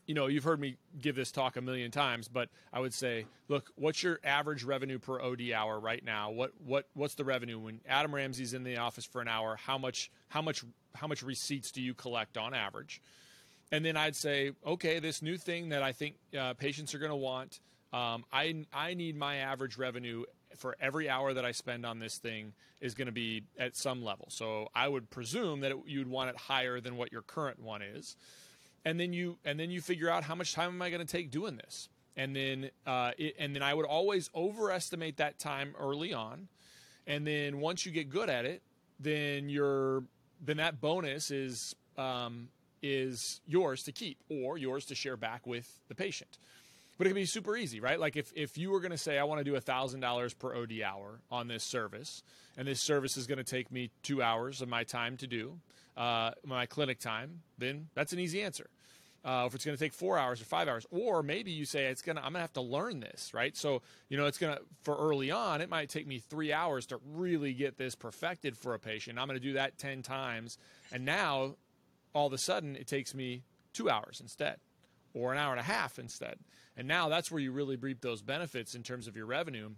[0.07, 3.27] you know, you've heard me give this talk a million times, but I would say,
[3.49, 6.31] look, what's your average revenue per OD hour right now?
[6.31, 9.57] What what what's the revenue when Adam Ramsey's in the office for an hour?
[9.57, 10.64] How much how much
[10.95, 13.03] how much receipts do you collect on average?
[13.73, 17.11] And then I'd say, okay, this new thing that I think uh, patients are going
[17.11, 17.61] to want,
[17.92, 20.23] um, I I need my average revenue
[20.57, 24.05] for every hour that I spend on this thing is going to be at some
[24.05, 24.27] level.
[24.31, 27.83] So I would presume that it, you'd want it higher than what your current one
[27.83, 28.16] is
[28.87, 31.12] and then you and then you figure out how much time am I going to
[31.12, 35.75] take doing this, and then uh, it, and then I would always overestimate that time
[35.79, 36.49] early on,
[37.07, 38.62] and then once you get good at it,
[39.01, 40.05] then you're
[40.40, 42.49] then that bonus is um,
[42.81, 46.38] is yours to keep or yours to share back with the patient.
[46.96, 48.01] But it can be super easy, right?
[48.01, 50.81] Like if, if you were going to say, I want to do $1,000 per OD
[50.81, 52.22] hour on this service,
[52.57, 55.59] and this service is going to take me two hours of my time to do,
[55.94, 58.70] uh, my clinic time, then that's an easy answer
[59.26, 61.86] uh, if it's going to take four hours or five hours, or maybe you say
[61.86, 63.56] it's gonna I'm gonna have to learn this, right?
[63.56, 67.00] So you know it's gonna for early on it might take me three hours to
[67.12, 69.18] really get this perfected for a patient.
[69.18, 70.58] I'm gonna do that ten times,
[70.92, 71.56] and now
[72.12, 74.58] all of a sudden it takes me two hours instead,
[75.12, 76.38] or an hour and a half instead,
[76.76, 79.70] and now that's where you really reap those benefits in terms of your revenue.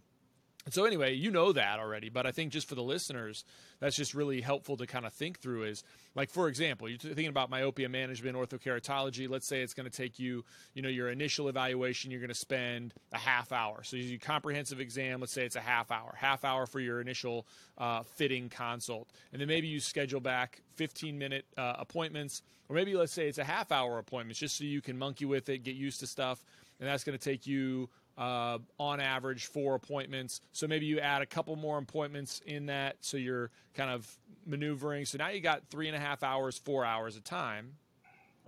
[0.68, 3.42] And so anyway, you know that already, but I think just for the listeners,
[3.80, 5.82] that's just really helpful to kind of think through is
[6.14, 10.18] like for example, you're thinking about myopia management, orthokeratology, let's say it's going to take
[10.18, 13.82] you, you know, your initial evaluation, you're going to spend a half hour.
[13.82, 17.00] So you do comprehensive exam, let's say it's a half hour, half hour for your
[17.00, 17.46] initial
[17.78, 19.08] uh, fitting consult.
[19.32, 23.38] And then maybe you schedule back 15 minute uh, appointments, or maybe let's say it's
[23.38, 26.44] a half hour appointments just so you can monkey with it, get used to stuff.
[26.78, 30.40] And that's going to take you uh, on average four appointments.
[30.52, 34.06] So maybe you add a couple more appointments in that, so you're kind of
[34.44, 35.04] maneuvering.
[35.04, 37.74] So now you got three and a half hours, four hours of time.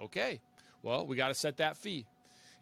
[0.03, 0.41] Okay,
[0.83, 2.05] well we got to set that fee.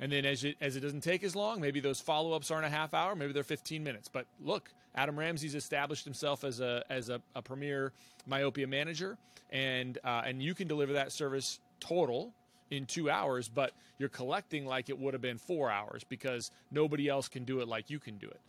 [0.00, 2.66] And then as it, as it doesn't take as long, maybe those follow ups aren't
[2.66, 4.08] a half hour, maybe they're 15 minutes.
[4.08, 7.92] But look, Adam Ramsey's established himself as a as a, a premier
[8.26, 9.16] myopia manager,
[9.50, 12.34] and uh, and you can deliver that service total
[12.70, 17.08] in two hours, but you're collecting like it would have been four hours because nobody
[17.08, 18.40] else can do it like you can do it.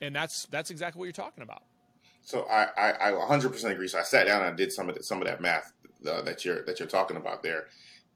[0.00, 1.62] And that's that's exactly what you're talking about.
[2.22, 3.86] So I, I, I 100% agree.
[3.86, 5.72] So I sat down and I did some of the, some of that math
[6.06, 7.66] uh, that you're that you're talking about there,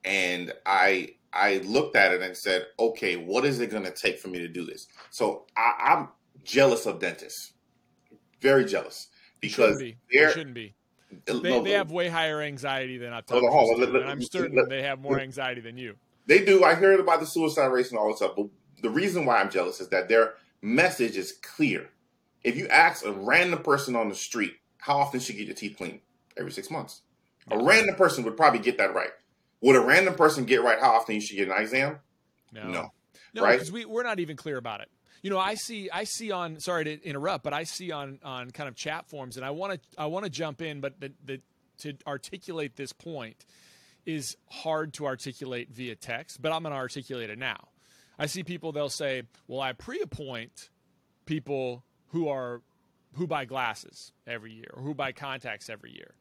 [0.04, 4.18] and I I looked at it and said, okay, what is it going to take
[4.18, 4.88] for me to do this?
[5.10, 6.08] So I, I'm
[6.44, 7.52] jealous of dentists,
[8.40, 9.08] very jealous
[9.40, 10.74] because they're shouldn't be.
[11.26, 13.96] They, they have way higher anxiety than optometrists.
[14.00, 15.96] and I'm certain they have more anxiety than you.
[16.26, 16.64] They do.
[16.64, 18.32] I hear about the suicide rates and all this stuff.
[18.36, 18.46] But
[18.82, 21.90] the reason why I'm jealous is that their message is clear.
[22.44, 25.56] If you ask a random person on the street how often should you get your
[25.56, 26.00] teeth cleaned,
[26.36, 27.02] every six months.
[27.50, 29.10] A random person would probably get that right.
[29.60, 31.98] Would a random person get right how often you should get an eye exam?
[32.52, 32.64] No.
[32.64, 32.92] No.
[33.34, 33.52] No, right?
[33.54, 34.88] because we, we're not even clear about it.
[35.22, 38.50] You know, I see I see on sorry to interrupt, but I see on on
[38.50, 41.12] kind of chat forms, and I want to I want to jump in, but the,
[41.24, 41.40] the
[41.80, 43.44] to articulate this point
[44.06, 47.68] is hard to articulate via text, but I'm going to articulate it now.
[48.18, 50.70] I see people they'll say, "Well, I pre-appoint
[51.26, 52.62] people who are
[53.14, 56.14] who buy glasses every year or who buy contacts every year."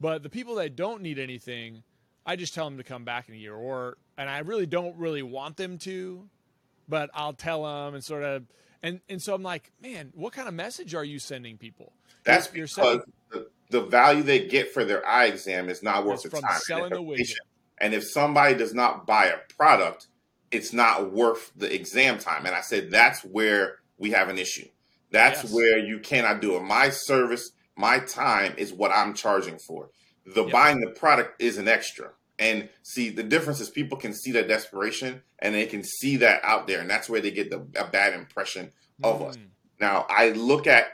[0.00, 1.82] But the people that don't need anything,
[2.24, 4.96] I just tell them to come back in a year or and I really don't
[4.96, 6.28] really want them to,
[6.90, 8.44] but I'll tell them and sort of
[8.82, 11.92] and and so I'm like, man, what kind of message are you sending people?
[12.24, 16.04] That's you're, because you're the, the, value they get for their eye exam is not
[16.04, 16.60] worth the time.
[16.60, 17.36] Selling the widget.
[17.78, 20.08] And if somebody does not buy a product,
[20.50, 22.44] it's not worth the exam time.
[22.44, 24.68] And I said that's where we have an issue.
[25.10, 25.52] That's yes.
[25.52, 26.62] where you cannot do it.
[26.62, 29.90] My service, my time is what I'm charging for.
[30.26, 30.52] The yep.
[30.52, 32.10] buying the product is an extra.
[32.40, 36.42] And see, the difference is people can see that desperation and they can see that
[36.42, 38.72] out there, and that's where they get the, a bad impression
[39.04, 39.28] of mm.
[39.28, 39.38] us.
[39.78, 40.86] Now, I look at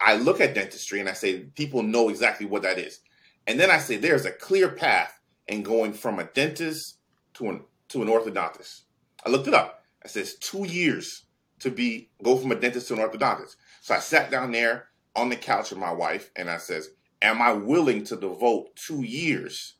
[0.00, 3.00] I look at dentistry and I say people know exactly what that is,
[3.46, 6.98] and then I say there's a clear path in going from a dentist
[7.34, 8.82] to an to an orthodontist.
[9.24, 9.84] I looked it up.
[10.04, 11.24] I says two years
[11.60, 13.56] to be go from a dentist to an orthodontist.
[13.80, 16.90] So I sat down there on the couch with my wife and I says,
[17.22, 19.76] "Am I willing to devote two years?"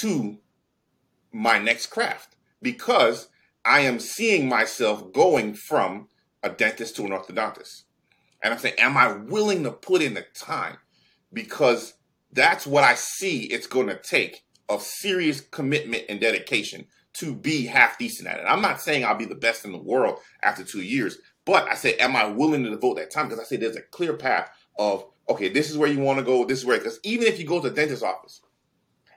[0.00, 0.38] To
[1.32, 3.28] my next craft because
[3.64, 6.08] I am seeing myself going from
[6.42, 7.82] a dentist to an orthodontist.
[8.42, 10.76] And I'm saying, am I willing to put in the time?
[11.32, 11.94] Because
[12.32, 17.66] that's what I see it's going to take of serious commitment and dedication to be
[17.66, 18.44] half decent at it.
[18.46, 21.74] I'm not saying I'll be the best in the world after two years, but I
[21.74, 23.28] say, am I willing to devote that time?
[23.28, 26.24] Because I say there's a clear path of, okay, this is where you want to
[26.24, 28.42] go, this is where, because even if you go to the dentist's office,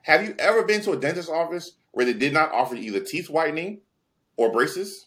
[0.09, 3.29] have you ever been to a dentist's office where they did not offer either teeth
[3.29, 3.81] whitening
[4.37, 5.05] or braces?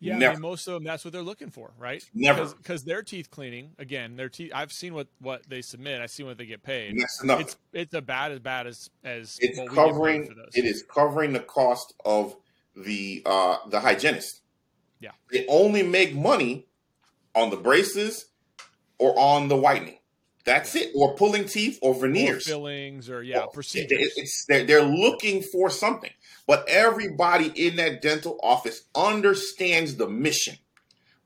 [0.00, 2.04] Yeah, I mean, most of them that's what they're looking for, right?
[2.12, 4.50] Never, because their teeth cleaning again, their teeth.
[4.54, 6.02] I've seen what what they submit.
[6.02, 6.94] I see what they get paid.
[6.98, 7.40] That's enough.
[7.40, 10.28] It's it's about as bad as as it's covering.
[10.52, 12.36] It is covering the cost of
[12.76, 14.42] the uh the hygienist.
[15.00, 16.66] Yeah, they only make money
[17.34, 18.26] on the braces
[18.98, 19.98] or on the whitening.
[20.44, 20.92] That's it.
[20.94, 22.46] Or pulling teeth or veneers.
[22.46, 24.12] Or fillings or, yeah, procedures.
[24.16, 26.10] It's, they're, they're looking for something.
[26.46, 30.56] But everybody in that dental office understands the mission.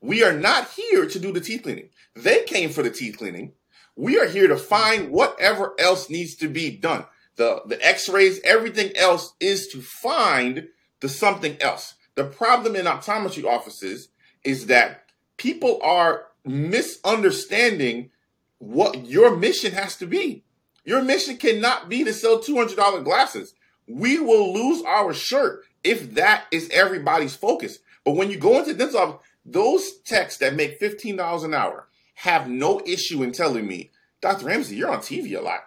[0.01, 1.89] We are not here to do the teeth cleaning.
[2.15, 3.51] They came for the teeth cleaning.
[3.95, 7.03] We are here to find whatever else needs to be done.
[7.35, 10.69] The, the x-rays, everything else is to find
[11.01, 11.95] the something else.
[12.15, 14.09] The problem in optometry offices
[14.43, 15.05] is that
[15.35, 18.11] people are misunderstanding
[18.59, 20.43] what your mission has to be.
[20.85, 23.53] Your mission cannot be to sell $200 glasses.
[23.87, 27.79] We will lose our shirt if that is everybody's focus.
[28.05, 32.49] But when you go into dental office, those techs that make $15 an hour have
[32.49, 33.91] no issue in telling me,
[34.21, 34.45] Dr.
[34.45, 35.61] Ramsey, you're on TV a lot.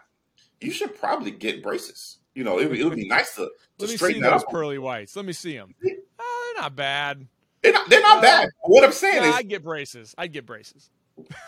[0.60, 2.18] You should probably get braces.
[2.34, 5.16] You know, it, it would be nice to, to Let me see those pearly whites.
[5.16, 5.74] Let me see them.
[6.18, 7.26] Oh, they're not bad.
[7.62, 8.48] They're not, they're not uh, bad.
[8.62, 10.14] What I'm saying yeah, is, I'd get braces.
[10.16, 10.90] I'd get braces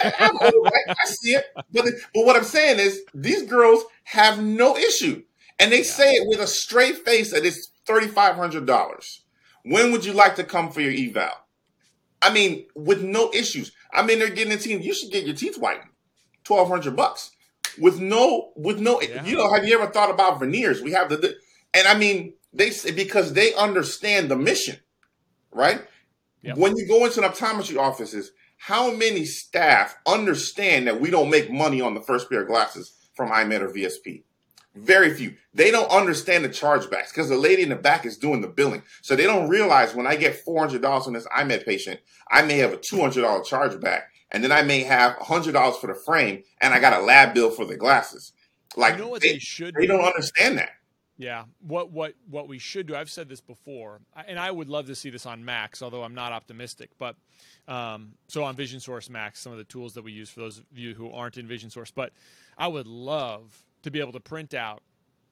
[0.01, 0.31] I,
[0.89, 5.23] I, see it, but but what I'm saying is these girls have no issue,
[5.59, 5.85] and they yeah.
[5.85, 9.23] say it with a straight face that it's thirty five hundred dollars.
[9.65, 11.33] When would you like to come for your eval?
[12.21, 13.73] I mean, with no issues.
[13.93, 14.83] I mean, they're getting a teeth.
[14.83, 15.91] You should get your teeth whitened,
[16.43, 17.31] twelve hundred bucks,
[17.79, 19.01] with no with no.
[19.01, 19.25] Yeah.
[19.25, 20.83] You know, have you ever thought about veneers?
[20.83, 21.37] We have the,
[21.73, 24.77] and I mean, they say because they understand the mission,
[25.53, 25.83] right?
[26.43, 26.59] Yep.
[26.59, 28.33] When you go into an optometry offices,
[28.67, 32.95] how many staff understand that we don't make money on the first pair of glasses
[33.13, 34.23] from EyeMed or VSP?
[34.75, 35.35] Very few.
[35.53, 38.83] They don't understand the chargebacks because the lady in the back is doing the billing.
[39.03, 42.01] So they don't realize when I get $400 on this EyeMed patient,
[42.31, 46.43] I may have a $200 chargeback and then I may have $100 for the frame
[46.63, 48.33] and I got a lab bill for the glasses.
[48.77, 50.71] Like you know what they, they should they don't understand that.
[51.17, 52.97] Yeah, what what what we should do?
[52.97, 56.15] I've said this before, and I would love to see this on Max, although I'm
[56.15, 56.91] not optimistic.
[56.99, 57.15] But
[57.69, 60.59] um, so on Vision Source Max, some of the tools that we use for those
[60.59, 62.13] of you who aren't in Vision Source, but
[62.59, 64.83] I would love to be able to print out,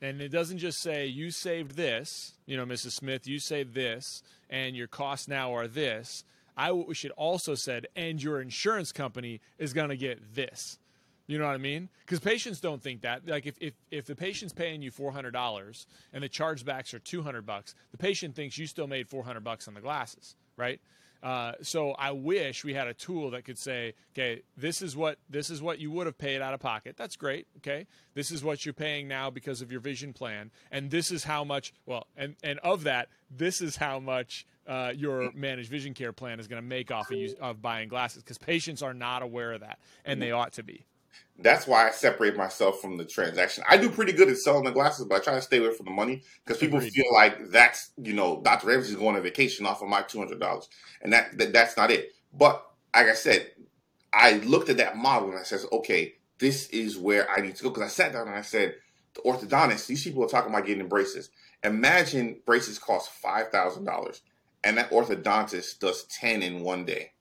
[0.00, 2.92] and it doesn't just say you saved this, you know, Mrs.
[2.92, 6.24] Smith, you saved this, and your costs now are this.
[6.56, 10.78] I should also said, and your insurance company is going to get this.
[11.26, 11.88] You know what I mean?
[12.04, 13.26] Because patients don't think that.
[13.26, 16.98] Like if, if, if the patient's paying you four hundred dollars and the chargebacks are
[16.98, 20.36] two hundred bucks, the patient thinks you still made four hundred bucks on the glasses,
[20.56, 20.80] right?
[21.22, 25.18] Uh, so I wish we had a tool that could say, okay, this is what
[25.30, 26.96] this is what you would have paid out of pocket.
[26.96, 27.46] That's great.
[27.58, 31.24] Okay, this is what you're paying now because of your vision plan, and this is
[31.24, 31.72] how much.
[31.86, 36.40] Well, and and of that, this is how much uh, your managed vision care plan
[36.40, 39.52] is going to make off of, use, of buying glasses because patients are not aware
[39.52, 40.86] of that, and they ought to be
[41.38, 43.64] that's why I separate myself from the transaction.
[43.68, 45.86] I do pretty good at selling the glasses, but I try to stay away from
[45.86, 46.92] the money because people Agreed.
[46.92, 48.68] feel like that's you know Dr.
[48.68, 50.68] Ramsey's going on vacation off of my two hundred dollars,
[51.02, 52.10] and that, that that's not it.
[52.32, 53.50] But like I said,
[54.12, 57.62] I looked at that model and I says, okay, this is where I need to
[57.62, 58.74] go because I sat down and I said,
[59.14, 61.30] the orthodontist, these people are talking about getting braces.
[61.64, 64.22] Imagine braces cost five thousand dollars,
[64.64, 67.12] and that orthodontist does ten in one day.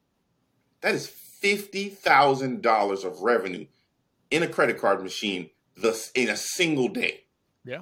[0.82, 3.66] That is fifty thousand dollars of revenue
[4.32, 7.26] in a credit card machine the, in a single day.
[7.64, 7.82] Yeah.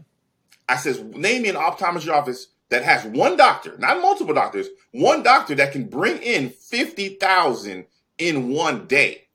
[0.67, 5.23] I says, name me an optometry office that has one doctor, not multiple doctors, one
[5.23, 7.85] doctor that can bring in 50,000
[8.17, 9.27] in one day.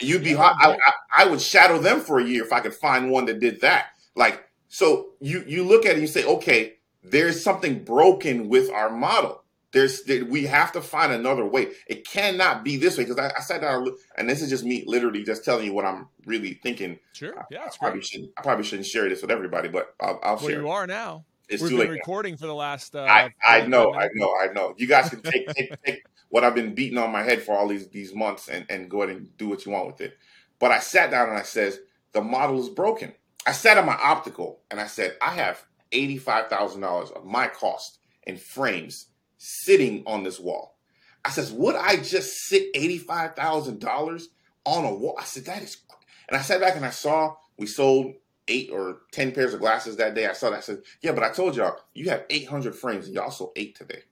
[0.00, 2.74] You'd be, yeah, I, I, I, would shadow them for a year if I could
[2.74, 3.88] find one that did that.
[4.14, 8.70] Like, so you, you look at it and you say, okay, there's something broken with
[8.70, 9.42] our model.
[9.72, 11.68] There's we have to find another way.
[11.86, 14.82] It cannot be this way because I, I, sat down and this is just me
[14.86, 16.98] literally just telling you what I'm really thinking.
[17.12, 18.32] Sure, yeah, I, I probably shouldn't.
[18.36, 20.60] I probably shouldn't share this with everybody, but I'll, I'll well, share.
[20.60, 21.24] you are now.
[21.48, 22.38] It's We've too been late recording now.
[22.38, 22.96] for the last.
[22.96, 24.74] Uh, I, I know, I know, I know.
[24.76, 27.68] You guys can take, take, take what I've been beating on my head for all
[27.68, 30.16] these these months and and go ahead and do what you want with it.
[30.58, 31.78] But I sat down and I says
[32.12, 33.12] the model is broken.
[33.46, 37.24] I sat on my optical and I said I have eighty five thousand dollars of
[37.24, 39.06] my cost in frames
[39.40, 40.76] sitting on this wall.
[41.24, 44.24] I says, would I just sit $85,000
[44.64, 45.16] on a wall?
[45.18, 45.78] I said, that is,
[46.28, 48.14] and I sat back and I saw we sold
[48.48, 50.26] eight or 10 pairs of glasses that day.
[50.26, 50.58] I saw that.
[50.58, 53.76] I said, yeah, but I told y'all, you have 800 frames and y'all sold eight
[53.76, 54.02] today.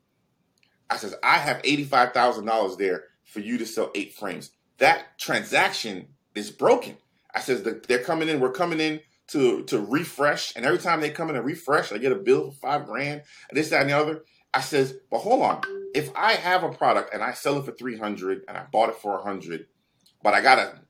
[0.90, 4.50] I says, I have $85,000 there for you to sell eight frames.
[4.78, 6.96] That transaction is broken.
[7.34, 10.54] I says, they're coming in, we're coming in to, to refresh.
[10.56, 13.22] And every time they come in and refresh, I get a bill for five grand
[13.50, 14.22] and this, that, and the other.
[14.54, 15.62] I says, but hold on.
[15.94, 18.96] If I have a product and I sell it for 300 and I bought it
[18.96, 19.66] for 100,
[20.22, 20.80] but I got to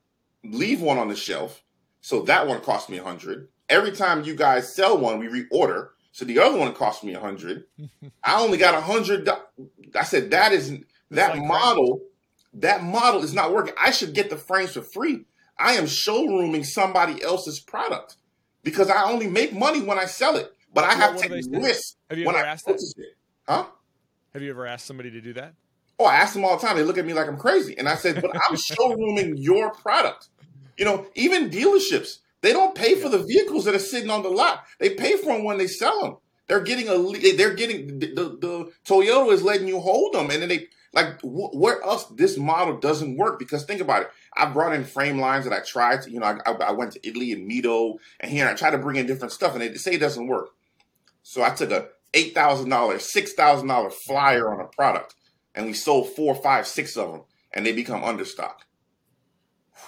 [0.43, 1.63] leave one on the shelf,
[2.01, 3.49] so that one cost me 100.
[3.67, 5.89] Every time you guys sell one, we reorder.
[6.11, 7.65] So the other one cost me 100.
[8.23, 9.29] I only got 100.
[9.95, 10.77] I said that is
[11.11, 12.01] that like model
[12.53, 13.73] that model is not working.
[13.79, 15.25] I should get the frames for free.
[15.57, 18.15] I am showrooming somebody else's product
[18.63, 21.97] because I only make money when I sell it, but I have to take risks
[22.09, 23.15] when I purchase it.
[23.49, 23.65] Huh?
[24.33, 25.55] Have you ever asked somebody to do that?
[25.97, 26.77] Oh, I ask them all the time.
[26.77, 27.75] They look at me like I'm crazy.
[27.77, 30.29] And I said, but I'm showrooming your product.
[30.77, 34.29] You know, even dealerships, they don't pay for the vehicles that are sitting on the
[34.29, 34.65] lot.
[34.79, 36.17] They pay for them when they sell them.
[36.47, 40.29] They're getting a, they're getting, the, the, the Toyota is letting you hold them.
[40.29, 43.39] And then they, like, wh- where else this model doesn't work?
[43.39, 44.11] Because think about it.
[44.37, 47.07] I brought in frame lines that I tried to, you know, I, I went to
[47.07, 49.73] Italy and MIDO and here and I tried to bring in different stuff and they
[49.73, 50.49] say it doesn't work.
[51.23, 55.15] So I took a eight thousand dollars, six thousand dollar flyer on a product,
[55.55, 57.21] and we sold four, five, six of them,
[57.53, 58.55] and they become understock.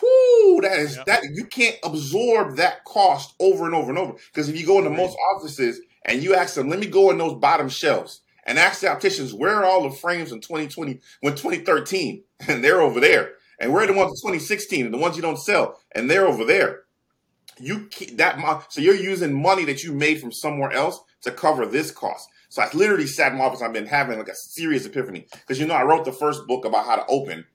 [0.02, 1.06] Whoo, that is yep.
[1.06, 4.14] that you can't absorb that cost over and over and over.
[4.34, 7.18] Because if you go into most offices and you ask them, let me go in
[7.18, 11.36] those bottom shelves and ask the opticians where are all the frames in 2020 when
[11.36, 13.34] 2013, and they're over there.
[13.60, 16.28] and where are the ones in 2016, and the ones you don't sell, and they're
[16.28, 16.82] over there.
[17.60, 18.40] You keep that
[18.70, 22.28] so you're using money that you made from somewhere else to cover this cost.
[22.50, 23.62] So I literally sat in my office.
[23.62, 26.66] I've been having like a serious epiphany because you know I wrote the first book
[26.66, 27.46] about how to open,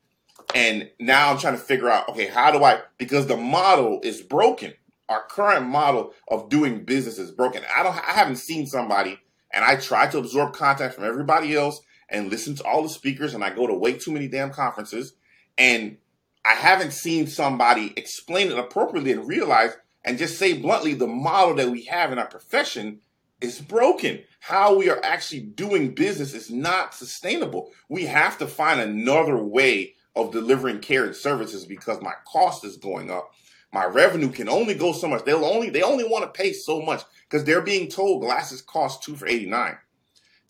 [0.55, 4.23] and now I'm trying to figure out okay how do I because the model is
[4.23, 4.73] broken.
[5.09, 7.63] Our current model of doing business is broken.
[7.75, 7.93] I don't.
[7.95, 9.19] I haven't seen somebody,
[9.53, 13.35] and I try to absorb content from everybody else and listen to all the speakers,
[13.35, 15.15] and I go to way too many damn conferences,
[15.59, 15.99] and
[16.45, 19.77] I haven't seen somebody explain it appropriately and realize
[20.07, 23.01] and just say bluntly the model that we have in our profession
[23.41, 24.23] is broken.
[24.41, 27.73] How we are actually doing business is not sustainable.
[27.89, 32.77] We have to find another way of delivering care and services because my cost is
[32.77, 33.31] going up.
[33.73, 35.25] My revenue can only go so much.
[35.25, 39.03] They'll only they only want to pay so much because they're being told glasses cost
[39.03, 39.77] two for 89.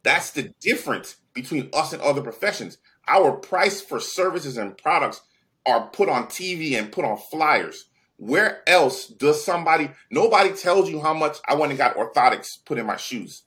[0.05, 2.79] That's the difference between us and other professions.
[3.09, 5.23] Our price for services and products
[5.65, 7.87] are put on TV and put on flyers.
[8.19, 12.79] Where else does somebody, nobody tells you how much I went and got orthotics put
[12.79, 13.43] in my shoes.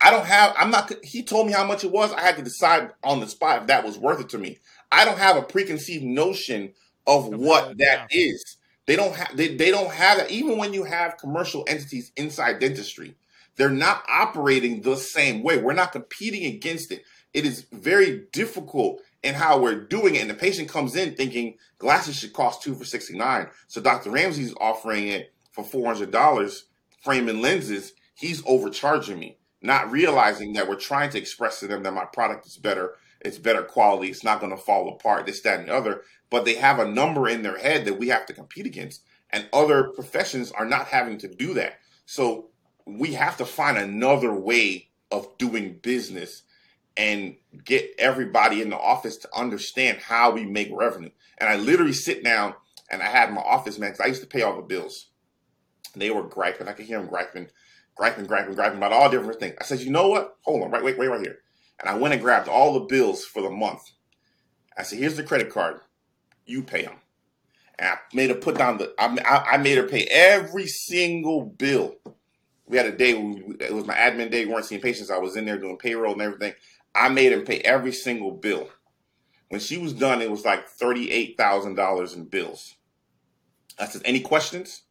[0.00, 2.12] I don't have, I'm not, he told me how much it was.
[2.12, 4.58] I had to decide on the spot if that was worth it to me.
[4.90, 6.72] I don't have a preconceived notion
[7.06, 8.56] of what that is.
[8.86, 10.30] They don't have, they, they don't have that.
[10.30, 13.14] Even when you have commercial entities inside dentistry,
[13.56, 15.58] they're not operating the same way.
[15.58, 17.02] We're not competing against it.
[17.34, 20.22] It is very difficult in how we're doing it.
[20.22, 23.48] And the patient comes in thinking glasses should cost two for 69.
[23.68, 24.10] So Dr.
[24.10, 26.62] Ramsey's offering it for $400,
[27.02, 27.92] framing lenses.
[28.14, 32.46] He's overcharging me, not realizing that we're trying to express to them that my product
[32.46, 32.94] is better.
[33.20, 34.08] It's better quality.
[34.08, 36.02] It's not going to fall apart, this, that, and the other.
[36.30, 39.02] But they have a number in their head that we have to compete against.
[39.30, 41.78] And other professions are not having to do that.
[42.06, 42.48] So
[42.86, 46.42] we have to find another way of doing business
[47.00, 47.34] and
[47.64, 51.08] get everybody in the office to understand how we make revenue.
[51.38, 52.54] And I literally sit down
[52.90, 55.06] and I had my office man because I used to pay all the bills.
[55.94, 56.68] And they were griping.
[56.68, 57.48] I could hear them griping,
[57.96, 59.54] griping, griping, griping about all different things.
[59.58, 60.36] I said, you know what?
[60.42, 61.38] Hold on, right, wait, wait, right here.
[61.80, 63.80] And I went and grabbed all the bills for the month.
[64.76, 65.80] I said, here's the credit card.
[66.44, 66.96] You pay them.
[67.78, 68.92] And I made her put down the.
[68.98, 71.96] I, I made her pay every single bill.
[72.66, 73.12] We had a day.
[73.58, 74.44] It was my admin day.
[74.44, 75.10] We weren't seeing patients.
[75.10, 76.52] I was in there doing payroll and everything.
[76.94, 78.68] I made him pay every single bill.
[79.48, 82.76] When she was done, it was like $38,000 in bills.
[83.78, 84.82] I said, any questions?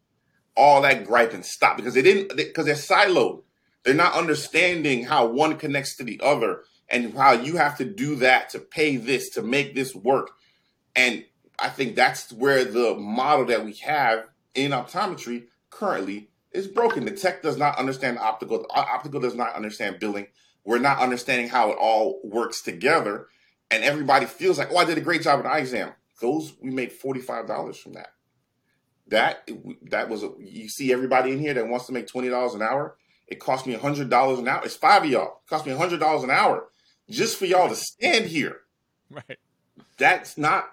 [0.56, 3.42] All that griping stopped because they didn't, because they, are siloed.
[3.84, 8.16] They're not understanding how one connects to the other and how you have to do
[8.16, 10.30] that to pay this, to make this work.
[10.96, 11.24] And
[11.58, 17.04] I think that's where the model that we have in optometry currently is broken.
[17.04, 18.66] The tech does not understand optical.
[18.70, 20.26] Optical does not understand billing
[20.64, 23.26] we're not understanding how it all works together.
[23.70, 25.92] And everybody feels like, oh, I did a great job in eye exam.
[26.20, 28.12] Those we made forty five dollars from that.
[29.08, 29.48] That
[29.90, 32.62] that was a, you see everybody in here that wants to make twenty dollars an
[32.62, 32.96] hour.
[33.26, 34.60] It cost me hundred dollars an hour.
[34.64, 35.40] It's five of y'all.
[35.44, 36.68] It cost me hundred dollars an hour
[37.08, 38.58] just for y'all to stand here.
[39.10, 39.38] Right.
[39.98, 40.70] That's not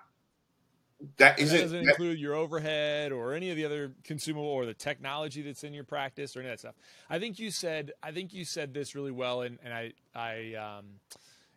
[1.18, 4.66] that isn't, that doesn't that, include your overhead or any of the other consumable or
[4.66, 6.76] the technology that's in your practice or any of that stuff.
[7.10, 10.56] I think you said I think you said this really well, and, and I I
[10.56, 10.86] um,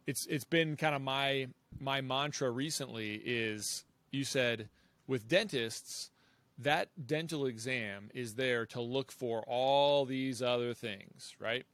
[0.06, 4.68] it's it's been kind of my my mantra recently is you said
[5.06, 6.10] with dentists
[6.58, 11.64] that dental exam is there to look for all these other things, right?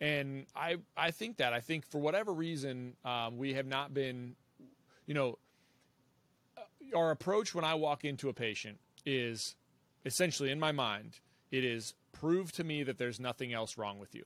[0.00, 4.36] And I I think that I think for whatever reason um, we have not been,
[5.06, 5.38] you know
[6.94, 9.54] our approach when I walk into a patient is
[10.04, 11.20] essentially in my mind,
[11.50, 14.24] it is prove to me that there's nothing else wrong with you.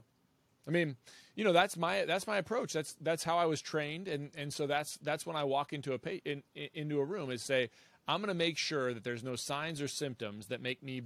[0.67, 0.97] I mean,
[1.35, 2.73] you know, that's my that's my approach.
[2.73, 5.93] That's that's how I was trained, and and so that's that's when I walk into
[5.93, 7.71] a pa- in, in, into a room is say
[8.07, 11.03] I'm going to make sure that there's no signs or symptoms that make me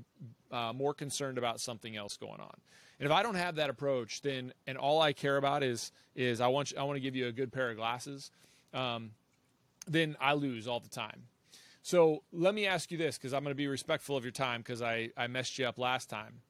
[0.51, 2.55] uh, more concerned about something else going on.
[2.99, 6.41] And if I don't have that approach, then and all I care about is is
[6.41, 8.31] I want you, I want to give you a good pair of glasses,
[8.75, 9.13] um,
[9.87, 11.23] then I lose all the time.
[11.87, 14.61] So let me ask you this because I'm going to be respectful of your time
[14.61, 16.41] because I, I messed you up last time.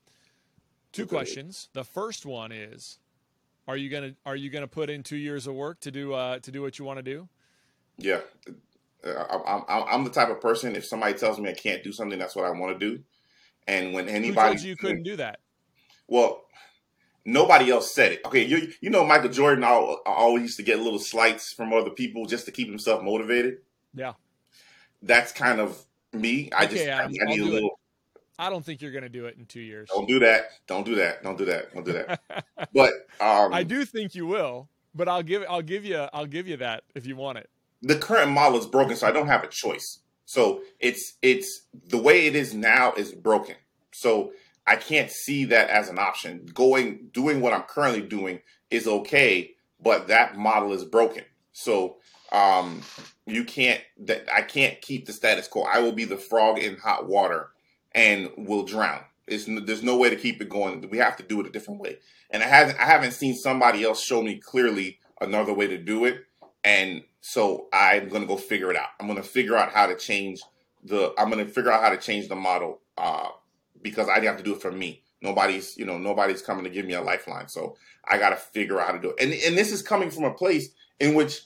[0.92, 1.68] Two questions.
[1.74, 3.00] The first one is,
[3.68, 6.38] are you gonna are you gonna put in two years of work to do uh,
[6.38, 7.28] to do what you want to do?
[7.98, 8.20] Yeah,
[9.04, 10.74] I'm, I'm, I'm the type of person.
[10.74, 13.02] If somebody tells me I can't do something, that's what I want to do.
[13.66, 15.40] And when anybody Who told you, you couldn't do that,
[16.08, 16.46] well,
[17.26, 18.24] nobody else said it.
[18.24, 22.24] Okay, you you know Michael Jordan always used to get little slights from other people
[22.24, 23.58] just to keep himself motivated.
[23.94, 24.14] Yeah
[25.06, 26.50] that's kind of me.
[26.52, 27.68] I okay, just I, I need a little.
[27.68, 28.20] It.
[28.38, 29.88] I don't think you're going to do it in two years.
[29.92, 30.48] Don't do that.
[30.66, 31.22] Don't do that.
[31.22, 31.72] Don't do that.
[31.72, 32.20] Don't do that.
[32.74, 34.68] but um, I do think you will.
[34.94, 37.50] But I'll give I'll give you I'll give you that if you want it.
[37.82, 40.00] the current model is broken, so I don't have a choice.
[40.24, 43.56] So it's it's the way it is now is broken.
[43.92, 44.32] So
[44.66, 46.46] I can't see that as an option.
[46.52, 48.40] Going doing what I'm currently doing
[48.70, 51.24] is okay, but that model is broken.
[51.52, 51.96] So
[52.32, 52.82] um,
[53.26, 55.62] you can't that I can't keep the status quo.
[55.62, 57.50] I will be the frog in hot water
[57.92, 59.00] and will drown.
[59.26, 60.88] It's, there's no way to keep it going.
[60.88, 61.98] We have to do it a different way.
[62.30, 66.04] And I haven't I haven't seen somebody else show me clearly another way to do
[66.04, 66.24] it.
[66.62, 68.88] And so I'm gonna go figure it out.
[69.00, 70.40] I'm gonna figure out how to change
[70.84, 71.12] the.
[71.18, 73.28] I'm gonna figure out how to change the model uh,
[73.82, 75.02] because I have to do it for me.
[75.22, 77.48] Nobody's you know nobody's coming to give me a lifeline.
[77.48, 79.16] So I got to figure out how to do it.
[79.20, 80.68] And and this is coming from a place
[81.00, 81.42] in which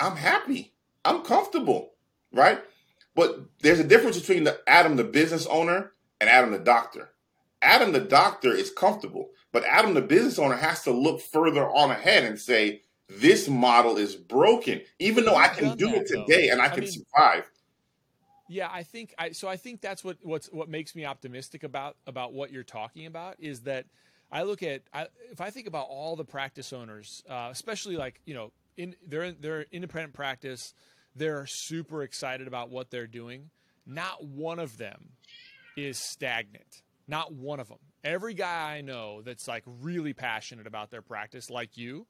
[0.00, 0.72] I'm happy.
[1.04, 1.94] I'm comfortable,
[2.32, 2.60] right?
[3.14, 7.10] But there's a difference between the Adam, the business owner, and Adam, the doctor.
[7.60, 11.90] Adam, the doctor, is comfortable, but Adam, the business owner, has to look further on
[11.90, 14.82] ahead and say, this model is broken.
[14.98, 16.52] Even though I can do that, it today though.
[16.52, 17.50] and I, I can mean, survive.
[18.48, 21.96] Yeah, I think I so I think that's what what's what makes me optimistic about
[22.06, 23.86] about what you're talking about is that
[24.30, 28.20] I look at I, if I think about all the practice owners, uh, especially like
[28.24, 30.72] you know in they're they're independent practice,
[31.14, 33.50] they're super excited about what they're doing.
[33.84, 35.10] Not one of them
[35.76, 36.82] is stagnant.
[37.06, 37.78] Not one of them.
[38.04, 42.06] Every guy I know that's like really passionate about their practice, like you,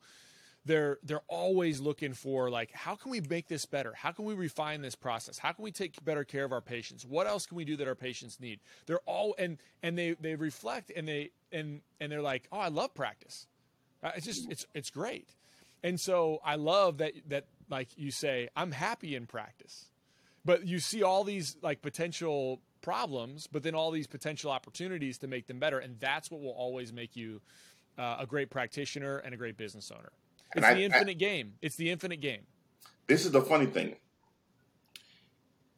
[0.64, 3.94] they're they're always looking for like how can we make this better?
[3.94, 5.38] How can we refine this process?
[5.38, 7.06] How can we take better care of our patients?
[7.06, 8.60] What else can we do that our patients need?
[8.86, 12.68] They're all and and they they reflect and they and and they're like oh i
[12.68, 13.46] love practice.
[14.02, 15.28] Uh, it's just it's it's great
[15.82, 19.88] and so I love that that like you say, I'm happy in practice.
[20.44, 25.26] But you see all these like potential problems, but then all these potential opportunities to
[25.26, 27.40] make them better, and that's what will always make you
[27.98, 30.12] uh, a great practitioner and a great business owner.
[30.54, 31.54] It's I, the infinite I, game.
[31.60, 32.42] It's the infinite game.
[33.06, 33.96] This is the funny thing.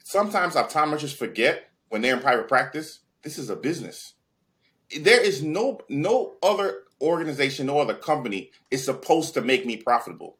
[0.04, 4.14] Sometimes optometrists forget when they're in private practice, this is a business.
[5.00, 10.36] There is no no other organization or the company is supposed to make me profitable.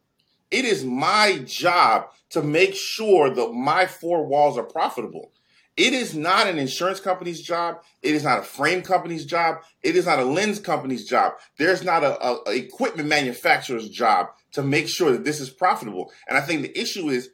[0.49, 5.31] It is my job to make sure that my four walls are profitable.
[5.77, 7.81] It is not an insurance company's job.
[8.01, 9.61] It is not a frame company's job.
[9.81, 11.33] It is not a lens company's job.
[11.57, 16.11] There's not a, a, a equipment manufacturer's job to make sure that this is profitable.
[16.27, 17.29] And I think the issue is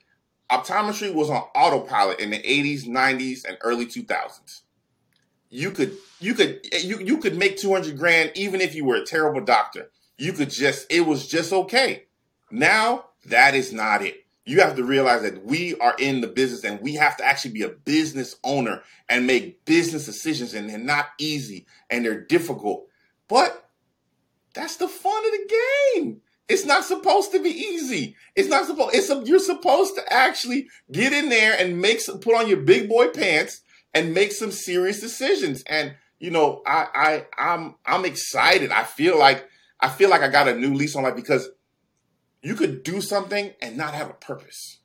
[0.52, 4.62] optometry was on autopilot in the 80s, 90s, and early 2000s
[5.50, 8.96] you could you could eh, you you could make 200 grand even if you were
[8.96, 9.90] a terrible doctor.
[10.18, 12.06] You could just it was just okay.
[12.52, 14.26] Now that is not it.
[14.46, 17.52] You have to realize that we are in the business and we have to actually
[17.52, 22.88] be a business owner and make business decisions and they're not easy and they're difficult.
[23.28, 23.70] But
[24.54, 25.60] that's the fun of the
[25.96, 26.22] game.
[26.48, 28.16] It's not supposed to be easy.
[28.36, 28.96] It's not supposed.
[28.96, 32.62] It's a, you're supposed to actually get in there and make some, put on your
[32.62, 33.62] big boy pants
[33.94, 35.64] and make some serious decisions.
[35.68, 36.88] And you know, I
[37.38, 38.72] I I'm I'm excited.
[38.72, 39.48] I feel like
[39.80, 41.50] I feel like I got a new lease on life because
[42.42, 44.80] you could do something and not have a purpose.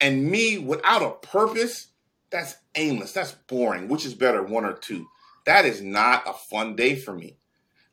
[0.00, 1.88] And me without a purpose,
[2.30, 3.12] that's aimless.
[3.12, 3.88] That's boring.
[3.88, 5.06] Which is better, one or two?
[5.46, 7.38] That is not a fun day for me.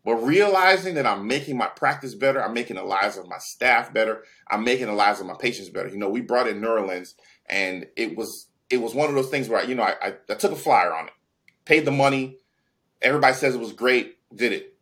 [0.04, 3.92] But realizing that I'm making my practice better, I'm making the lives of my staff
[3.92, 5.90] better, I'm making the lives of my patients better.
[5.90, 7.16] You know, we brought in Neurolens
[7.48, 10.14] and it was it was one of those things where I, you know I, I,
[10.30, 11.14] I took a flyer on it,
[11.66, 12.38] paid the money.
[13.02, 14.74] Everybody says it was great, did it.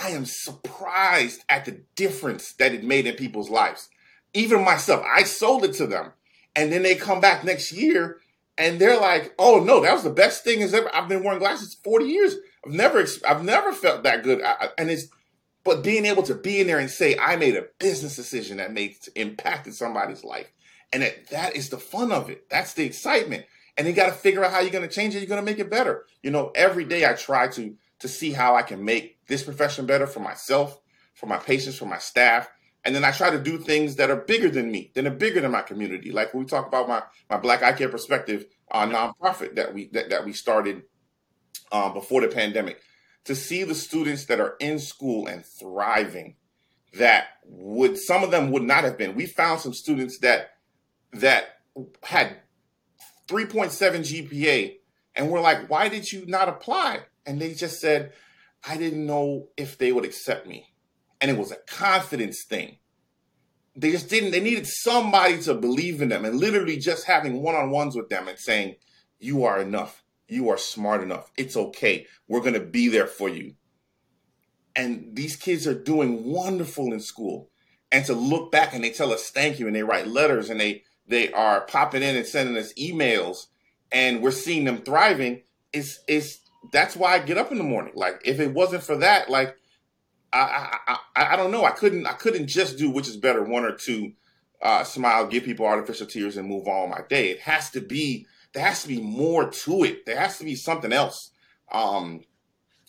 [0.00, 3.88] I am surprised at the difference that it made in people's lives.
[4.34, 6.12] Even myself, I sold it to them,
[6.54, 8.20] and then they come back next year
[8.58, 11.38] and they're like, "Oh no, that was the best thing as ever." I've been wearing
[11.38, 12.34] glasses forty years.
[12.66, 14.42] I've never, I've never felt that good.
[14.42, 15.06] I, and it's,
[15.62, 18.72] but being able to be in there and say, "I made a business decision that
[18.72, 20.48] made impacted somebody's life,"
[20.92, 22.48] And that, that is the fun of it.
[22.48, 23.44] That's the excitement.
[23.76, 25.20] And you got to figure out how you're going to change it.
[25.20, 26.06] You're going to make it better.
[26.22, 29.84] You know, every day I try to to see how I can make this profession
[29.84, 30.80] better for myself,
[31.14, 32.48] for my patients, for my staff.
[32.84, 35.40] And then I try to do things that are bigger than me, that are bigger
[35.40, 36.12] than my community.
[36.12, 39.88] Like when we talk about my my Black Eye Care Perspective uh, nonprofit that we
[39.88, 40.82] that, that we started
[41.72, 42.80] um, before the pandemic.
[43.24, 46.36] To see the students that are in school and thriving,
[46.94, 49.14] that would some of them would not have been.
[49.14, 50.52] We found some students that
[51.12, 51.60] that
[52.02, 52.38] had
[53.28, 54.78] 3.7 GPA
[55.14, 57.00] and we're like, why did you not apply?
[57.26, 58.12] And they just said,
[58.66, 60.72] I didn't know if they would accept me.
[61.20, 62.78] And it was a confidence thing.
[63.74, 67.54] They just didn't, they needed somebody to believe in them and literally just having one
[67.54, 68.76] on ones with them and saying,
[69.18, 70.04] You are enough.
[70.28, 71.30] You are smart enough.
[71.36, 72.06] It's okay.
[72.28, 73.54] We're going to be there for you.
[74.76, 77.50] And these kids are doing wonderful in school.
[77.90, 80.60] And to look back and they tell us thank you and they write letters and
[80.60, 83.46] they they are popping in and sending us emails,
[83.90, 85.42] and we're seeing them thriving.
[85.72, 86.40] Is is
[86.72, 87.92] that's why I get up in the morning.
[87.96, 89.56] Like if it wasn't for that, like
[90.32, 91.64] I I, I, I don't know.
[91.64, 94.12] I couldn't I couldn't just do which is better one or two.
[94.60, 97.30] Uh, smile, give people artificial tears, and move on my day.
[97.30, 100.04] It has to be there has to be more to it.
[100.04, 101.30] There has to be something else.
[101.70, 102.24] Um,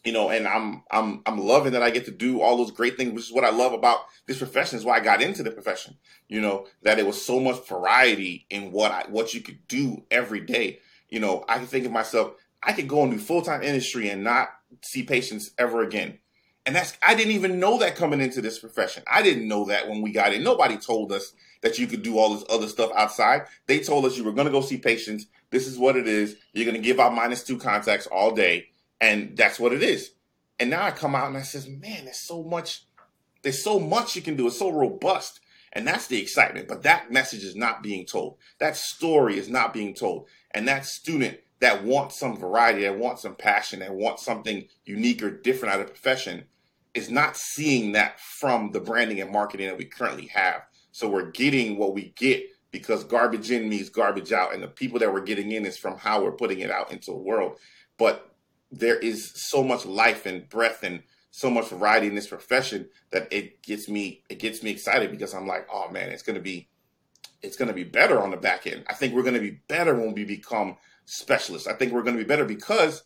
[0.03, 2.97] you know, and I'm I'm I'm loving that I get to do all those great
[2.97, 4.77] things, which is what I love about this profession.
[4.77, 5.97] Is why I got into the profession.
[6.27, 10.03] You know, that it was so much variety in what I what you could do
[10.09, 10.79] every day.
[11.09, 12.33] You know, I can think of myself,
[12.63, 14.49] I could go into full time industry and not
[14.83, 16.19] see patients ever again.
[16.65, 19.03] And that's I didn't even know that coming into this profession.
[19.11, 20.43] I didn't know that when we got in.
[20.43, 23.47] Nobody told us that you could do all this other stuff outside.
[23.67, 25.25] They told us you were going to go see patients.
[25.49, 26.37] This is what it is.
[26.53, 28.69] You're going to give out minus two contacts all day
[29.01, 30.11] and that's what it is.
[30.59, 32.85] And now I come out and I says, man, there's so much,
[33.43, 34.47] there's so much you can do.
[34.47, 35.39] It's so robust.
[35.71, 36.67] And that's the excitement.
[36.67, 38.37] But that message is not being told.
[38.59, 40.27] That story is not being told.
[40.51, 45.21] And that student that wants some variety, that wants some passion, that wants something unique
[45.21, 46.45] or different out of the profession
[46.93, 50.63] is not seeing that from the branding and marketing that we currently have.
[50.91, 54.53] So we're getting what we get because garbage in means garbage out.
[54.53, 57.11] And the people that we're getting in is from how we're putting it out into
[57.11, 57.57] the world.
[57.97, 58.33] But
[58.71, 63.31] there is so much life and breath and so much variety in this profession that
[63.31, 66.69] it gets me it gets me excited because I'm like, oh man, it's gonna be
[67.41, 68.83] it's gonna be better on the back end.
[68.87, 71.67] I think we're gonna be better when we become specialists.
[71.67, 73.03] I think we're gonna be better because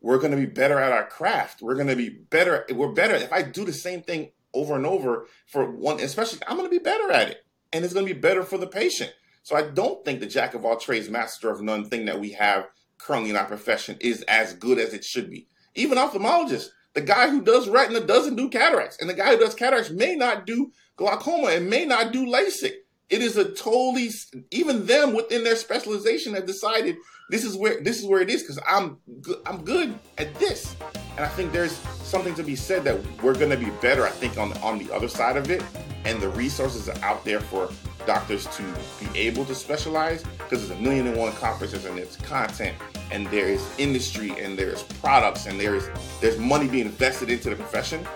[0.00, 1.62] we're gonna be better at our craft.
[1.62, 2.64] We're gonna be better.
[2.72, 6.56] We're better if I do the same thing over and over for one, especially I'm
[6.56, 9.12] gonna be better at it, and it's gonna be better for the patient.
[9.42, 12.32] So I don't think the jack of all trades, master of none thing that we
[12.32, 12.66] have
[12.98, 15.46] currently in our profession is as good as it should be.
[15.74, 19.54] Even ophthalmologists, the guy who does retina doesn't do cataracts, and the guy who does
[19.54, 22.72] cataracts may not do glaucoma and may not do LASIK.
[23.08, 24.10] It is a totally
[24.50, 26.96] even them within their specialization have decided
[27.30, 28.98] this is where this is where it is because I'm
[29.44, 30.74] I'm good at this,
[31.16, 34.06] and I think there's something to be said that we're going to be better.
[34.06, 35.62] I think on on the other side of it,
[36.04, 37.70] and the resources are out there for
[38.06, 38.62] doctors to
[39.00, 42.76] be able to specialize because there's a million and one conferences and there's content
[43.10, 45.88] and there is industry and there's products and there's
[46.20, 48.06] there's money being invested into the profession.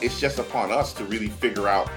[0.00, 1.90] It's just upon us to really figure out,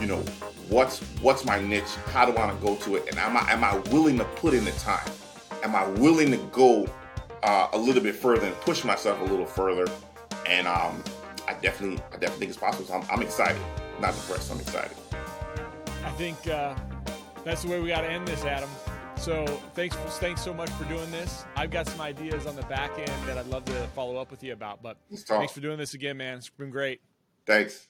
[0.00, 0.22] you know,
[0.68, 3.50] what's what's my niche, how do I want to go to it, and am I
[3.52, 5.08] am I willing to put in the time?
[5.62, 6.86] Am I willing to go
[7.42, 9.86] uh, a little bit further and push myself a little further?
[10.46, 11.02] And um,
[11.46, 12.86] I definitely I definitely think it's possible.
[12.86, 13.60] So I'm, I'm excited,
[14.00, 14.50] not depressed.
[14.50, 14.96] I'm excited.
[16.04, 16.74] I think uh,
[17.44, 18.70] that's the way we got to end this, Adam.
[19.16, 21.44] So thanks, for, thanks so much for doing this.
[21.56, 24.42] I've got some ideas on the back end that I'd love to follow up with
[24.44, 24.82] you about.
[24.82, 26.38] But thanks for doing this again, man.
[26.38, 27.00] It's been great.
[27.44, 27.88] Thanks.